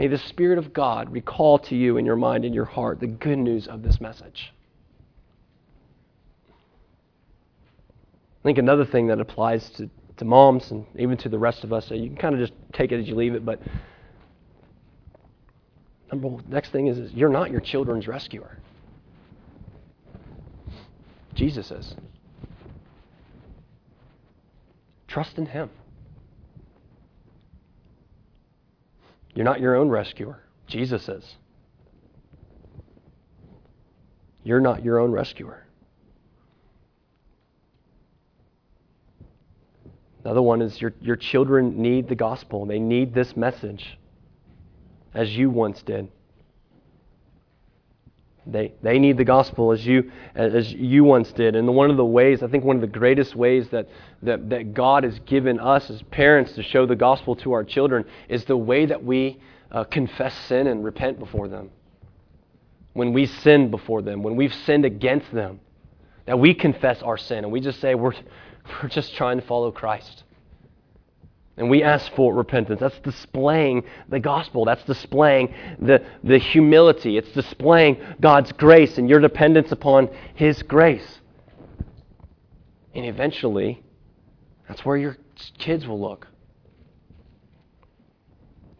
may 0.00 0.08
the 0.08 0.18
Spirit 0.18 0.58
of 0.58 0.72
God 0.72 1.12
recall 1.12 1.60
to 1.60 1.76
you 1.76 1.96
in 1.96 2.04
your 2.04 2.16
mind 2.16 2.44
and 2.44 2.52
your 2.52 2.64
heart 2.64 2.98
the 2.98 3.06
good 3.06 3.38
news 3.38 3.68
of 3.68 3.84
this 3.84 4.00
message. 4.00 4.52
I 8.42 8.42
think 8.42 8.58
another 8.58 8.84
thing 8.84 9.06
that 9.06 9.20
applies 9.20 9.70
to, 9.76 9.88
to 10.16 10.24
moms 10.24 10.72
and 10.72 10.84
even 10.98 11.16
to 11.18 11.28
the 11.28 11.38
rest 11.38 11.62
of 11.62 11.72
us, 11.72 11.86
so 11.86 11.94
you 11.94 12.08
can 12.08 12.16
kind 12.16 12.34
of 12.34 12.40
just 12.40 12.54
take 12.72 12.90
it 12.90 12.98
as 12.98 13.06
you 13.06 13.14
leave 13.14 13.36
it, 13.36 13.44
but 13.44 13.60
number 16.10 16.42
next 16.48 16.70
thing 16.70 16.86
is, 16.86 16.98
is 16.98 17.12
you're 17.12 17.28
not 17.28 17.50
your 17.50 17.60
children's 17.60 18.06
rescuer. 18.08 18.58
Jesus 21.34 21.70
is. 21.70 21.94
Trust 25.06 25.38
in 25.38 25.46
Him. 25.46 25.70
You're 29.34 29.44
not 29.44 29.60
your 29.60 29.76
own 29.76 29.88
rescuer. 29.88 30.40
Jesus 30.66 31.08
is. 31.08 31.36
You're 34.42 34.60
not 34.60 34.84
your 34.84 34.98
own 34.98 35.12
rescuer. 35.12 35.64
Another 40.24 40.42
one 40.42 40.60
is 40.60 40.80
your, 40.80 40.92
your 41.00 41.16
children 41.16 41.80
need 41.80 42.08
the 42.08 42.14
gospel. 42.14 42.66
They 42.66 42.78
need 42.78 43.14
this 43.14 43.36
message, 43.36 43.97
as 45.14 45.36
you 45.36 45.50
once 45.50 45.82
did. 45.82 46.08
They, 48.48 48.72
they 48.82 48.98
need 48.98 49.18
the 49.18 49.24
gospel 49.24 49.72
as 49.72 49.84
you, 49.84 50.10
as 50.34 50.72
you 50.72 51.04
once 51.04 51.30
did. 51.32 51.54
And 51.54 51.68
one 51.74 51.90
of 51.90 51.98
the 51.98 52.04
ways, 52.04 52.42
I 52.42 52.48
think 52.48 52.64
one 52.64 52.76
of 52.76 52.80
the 52.80 52.86
greatest 52.86 53.36
ways 53.36 53.68
that, 53.70 53.88
that, 54.22 54.48
that 54.48 54.72
God 54.72 55.04
has 55.04 55.18
given 55.20 55.60
us 55.60 55.90
as 55.90 56.00
parents 56.02 56.52
to 56.52 56.62
show 56.62 56.86
the 56.86 56.96
gospel 56.96 57.36
to 57.36 57.52
our 57.52 57.62
children 57.62 58.06
is 58.28 58.46
the 58.46 58.56
way 58.56 58.86
that 58.86 59.04
we 59.04 59.38
uh, 59.70 59.84
confess 59.84 60.34
sin 60.46 60.66
and 60.66 60.82
repent 60.82 61.18
before 61.18 61.46
them. 61.46 61.70
When 62.94 63.12
we 63.12 63.26
sin 63.26 63.70
before 63.70 64.00
them, 64.00 64.22
when 64.22 64.34
we've 64.34 64.54
sinned 64.54 64.86
against 64.86 65.30
them, 65.32 65.60
that 66.24 66.38
we 66.38 66.54
confess 66.54 67.02
our 67.02 67.18
sin 67.18 67.38
and 67.38 67.52
we 67.52 67.60
just 67.60 67.80
say, 67.80 67.94
we're, 67.94 68.14
we're 68.82 68.88
just 68.88 69.14
trying 69.14 69.38
to 69.38 69.46
follow 69.46 69.70
Christ. 69.70 70.24
And 71.58 71.68
we 71.68 71.82
ask 71.82 72.12
for 72.14 72.32
repentance. 72.32 72.78
That's 72.80 72.98
displaying 73.00 73.82
the 74.08 74.20
gospel. 74.20 74.64
That's 74.64 74.84
displaying 74.84 75.52
the, 75.80 76.04
the 76.22 76.38
humility. 76.38 77.18
It's 77.18 77.32
displaying 77.32 78.00
God's 78.20 78.52
grace 78.52 78.96
and 78.96 79.08
your 79.08 79.18
dependence 79.18 79.72
upon 79.72 80.08
His 80.34 80.62
grace. 80.62 81.20
And 82.94 83.04
eventually, 83.04 83.82
that's 84.68 84.84
where 84.84 84.96
your 84.96 85.16
kids 85.58 85.86
will 85.86 86.00
look. 86.00 86.28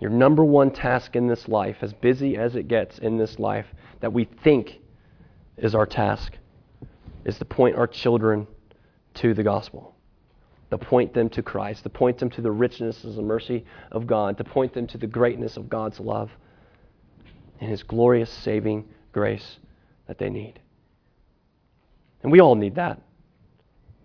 Your 0.01 0.11
number 0.11 0.45
one 0.45 0.71
task 0.71 1.17
in 1.17 1.27
this 1.27 1.49
life, 1.49 1.79
as 1.83 1.93
busy 1.93 2.37
as 2.37 2.55
it 2.55 2.69
gets 2.69 2.99
in 2.99 3.19
this 3.19 3.41
life, 3.41 3.67
that 4.01 4.13
we 4.13 4.25
think 4.45 4.79
is 5.57 5.75
our 5.75 5.87
task, 5.87 6.35
is 7.25 7.37
to 7.39 7.45
point 7.45 7.75
our 7.75 7.89
children 7.89 8.47
to 9.15 9.35
the 9.35 9.43
gospel, 9.43 9.97
to 10.71 10.79
point 10.79 11.15
them 11.15 11.29
to 11.31 11.43
Christ, 11.43 11.83
to 11.85 11.89
point 11.89 12.19
them 12.19 12.31
to 12.31 12.43
the 12.43 12.51
richness 12.51 13.05
and 13.05 13.17
the 13.17 13.23
mercy 13.23 13.65
of 13.91 14.07
God, 14.07 14.37
to 14.39 14.45
point 14.45 14.75
them 14.75 14.87
to 14.89 14.99
the 14.99 15.07
greatness 15.07 15.57
of 15.57 15.69
God's 15.69 15.99
love 15.99 16.31
and 17.61 17.71
His 17.71 17.83
glorious 17.83 18.31
saving 18.31 18.87
grace 19.13 19.59
that 20.07 20.19
they 20.19 20.31
need. 20.31 20.61
And 22.23 22.33
we 22.33 22.41
all 22.41 22.55
need 22.55 22.75
that. 22.75 23.01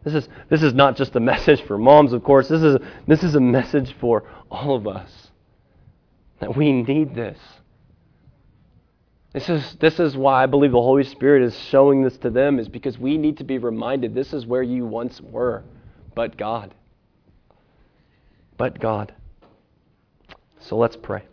This 0.03 0.13
is, 0.15 0.29
this 0.49 0.63
is 0.63 0.73
not 0.73 0.97
just 0.97 1.15
a 1.15 1.19
message 1.19 1.61
for 1.63 1.77
moms, 1.77 2.13
of 2.13 2.23
course. 2.23 2.47
This 2.47 2.61
is, 2.61 2.77
this 3.07 3.23
is 3.23 3.35
a 3.35 3.39
message 3.39 3.95
for 3.99 4.23
all 4.51 4.75
of 4.75 4.87
us. 4.87 5.31
That 6.39 6.57
we 6.57 6.71
need 6.71 7.15
this. 7.15 7.39
This 9.33 9.49
is, 9.49 9.75
this 9.79 9.99
is 9.99 10.15
why 10.15 10.43
I 10.43 10.45
believe 10.45 10.71
the 10.71 10.81
Holy 10.81 11.05
Spirit 11.05 11.41
is 11.41 11.57
showing 11.57 12.03
this 12.03 12.17
to 12.17 12.29
them, 12.29 12.59
is 12.59 12.67
because 12.67 12.99
we 12.99 13.17
need 13.17 13.37
to 13.37 13.43
be 13.43 13.57
reminded 13.57 14.13
this 14.13 14.33
is 14.33 14.45
where 14.45 14.61
you 14.61 14.85
once 14.85 15.19
were, 15.21 15.63
but 16.15 16.37
God. 16.37 16.73
But 18.57 18.79
God. 18.79 19.13
So 20.59 20.77
let's 20.77 20.95
pray. 20.95 21.23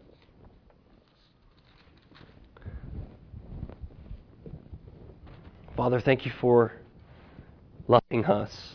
Father, 5.77 6.01
thank 6.01 6.27
you 6.27 6.33
for 6.41 6.73
loving 7.89 8.25
us. 8.25 8.75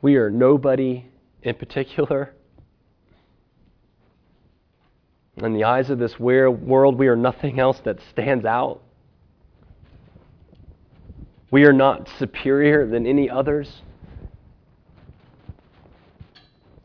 We 0.00 0.16
are 0.16 0.30
nobody 0.30 1.06
in 1.42 1.54
particular. 1.54 2.34
In 5.36 5.54
the 5.54 5.64
eyes 5.64 5.90
of 5.90 5.98
this 5.98 6.18
world, 6.20 6.98
we 6.98 7.08
are 7.08 7.16
nothing 7.16 7.58
else 7.58 7.80
that 7.84 7.98
stands 8.10 8.44
out. 8.44 8.82
We 11.52 11.66
are 11.66 11.72
not 11.72 12.08
superior 12.18 12.86
than 12.86 13.06
any 13.06 13.28
others. 13.28 13.82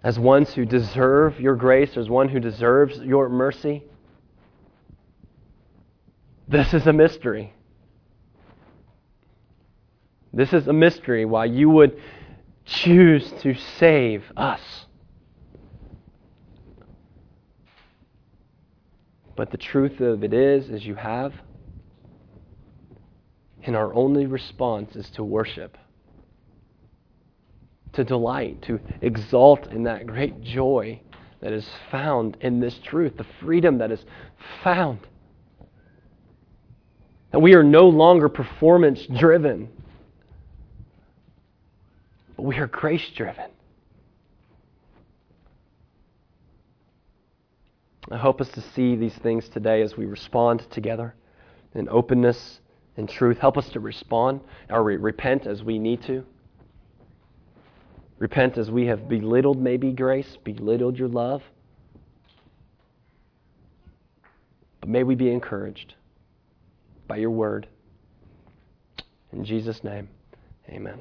As 0.03 0.19
ones 0.19 0.53
who 0.53 0.65
deserve 0.65 1.39
your 1.39 1.55
grace, 1.55 1.95
as 1.95 2.09
one 2.09 2.27
who 2.27 2.41
deserves 2.41 2.99
your 2.99 3.29
mercy. 3.29 3.85
This 6.49 6.73
is 6.73 6.85
a 6.85 6.91
mystery. 6.91 7.53
This 10.33 10.51
is 10.51 10.67
a 10.67 10.73
mystery 10.73 11.23
why 11.23 11.45
you 11.45 11.69
would 11.69 11.97
choose 12.65 13.31
to 13.41 13.55
save 13.55 14.25
us. 14.35 14.85
But 19.37 19.51
the 19.51 19.57
truth 19.57 20.01
of 20.01 20.25
it 20.25 20.33
is, 20.33 20.69
is 20.69 20.85
you 20.85 20.95
have. 20.95 21.33
And 23.67 23.75
our 23.75 23.93
only 23.93 24.27
response 24.27 24.95
is 24.95 25.09
to 25.11 25.25
worship, 25.25 25.77
to 27.91 28.05
delight, 28.05 28.61
to 28.61 28.79
exalt 29.01 29.67
in 29.73 29.83
that 29.83 30.07
great 30.07 30.41
joy 30.41 31.01
that 31.41 31.51
is 31.51 31.67
found 31.91 32.37
in 32.39 32.61
this 32.61 32.79
truth, 32.81 33.17
the 33.17 33.25
freedom 33.41 33.79
that 33.79 33.91
is 33.91 34.05
found. 34.63 34.99
That 37.31 37.39
we 37.39 37.55
are 37.55 37.63
no 37.63 37.89
longer 37.89 38.29
performance 38.29 39.05
driven, 39.05 39.67
but 42.37 42.43
we 42.43 42.55
are 42.59 42.67
grace 42.67 43.09
driven. 43.17 43.51
I 48.09 48.15
hope 48.15 48.39
us 48.39 48.47
to 48.51 48.61
see 48.61 48.95
these 48.95 49.15
things 49.15 49.49
today 49.49 49.81
as 49.81 49.97
we 49.97 50.05
respond 50.05 50.65
together 50.71 51.15
in 51.75 51.89
openness 51.89 52.61
and 52.97 53.07
truth. 53.07 53.37
Help 53.37 53.57
us 53.57 53.69
to 53.69 53.79
respond 53.79 54.41
or 54.69 54.83
re- 54.83 54.97
repent 54.97 55.47
as 55.47 55.63
we 55.63 55.79
need 55.79 56.01
to. 56.03 56.25
Repent 58.19 58.57
as 58.57 58.71
we 58.71 58.87
have 58.87 59.07
belittled 59.07 59.61
maybe 59.61 59.91
grace, 59.91 60.37
belittled 60.43 60.97
your 60.97 61.07
love. 61.07 61.43
But 64.81 64.89
may 64.89 65.03
we 65.03 65.15
be 65.15 65.29
encouraged 65.31 65.93
by 67.07 67.17
your 67.17 67.29
word. 67.29 67.67
In 69.31 69.45
Jesus' 69.45 69.83
name, 69.83 70.09
amen. 70.69 70.99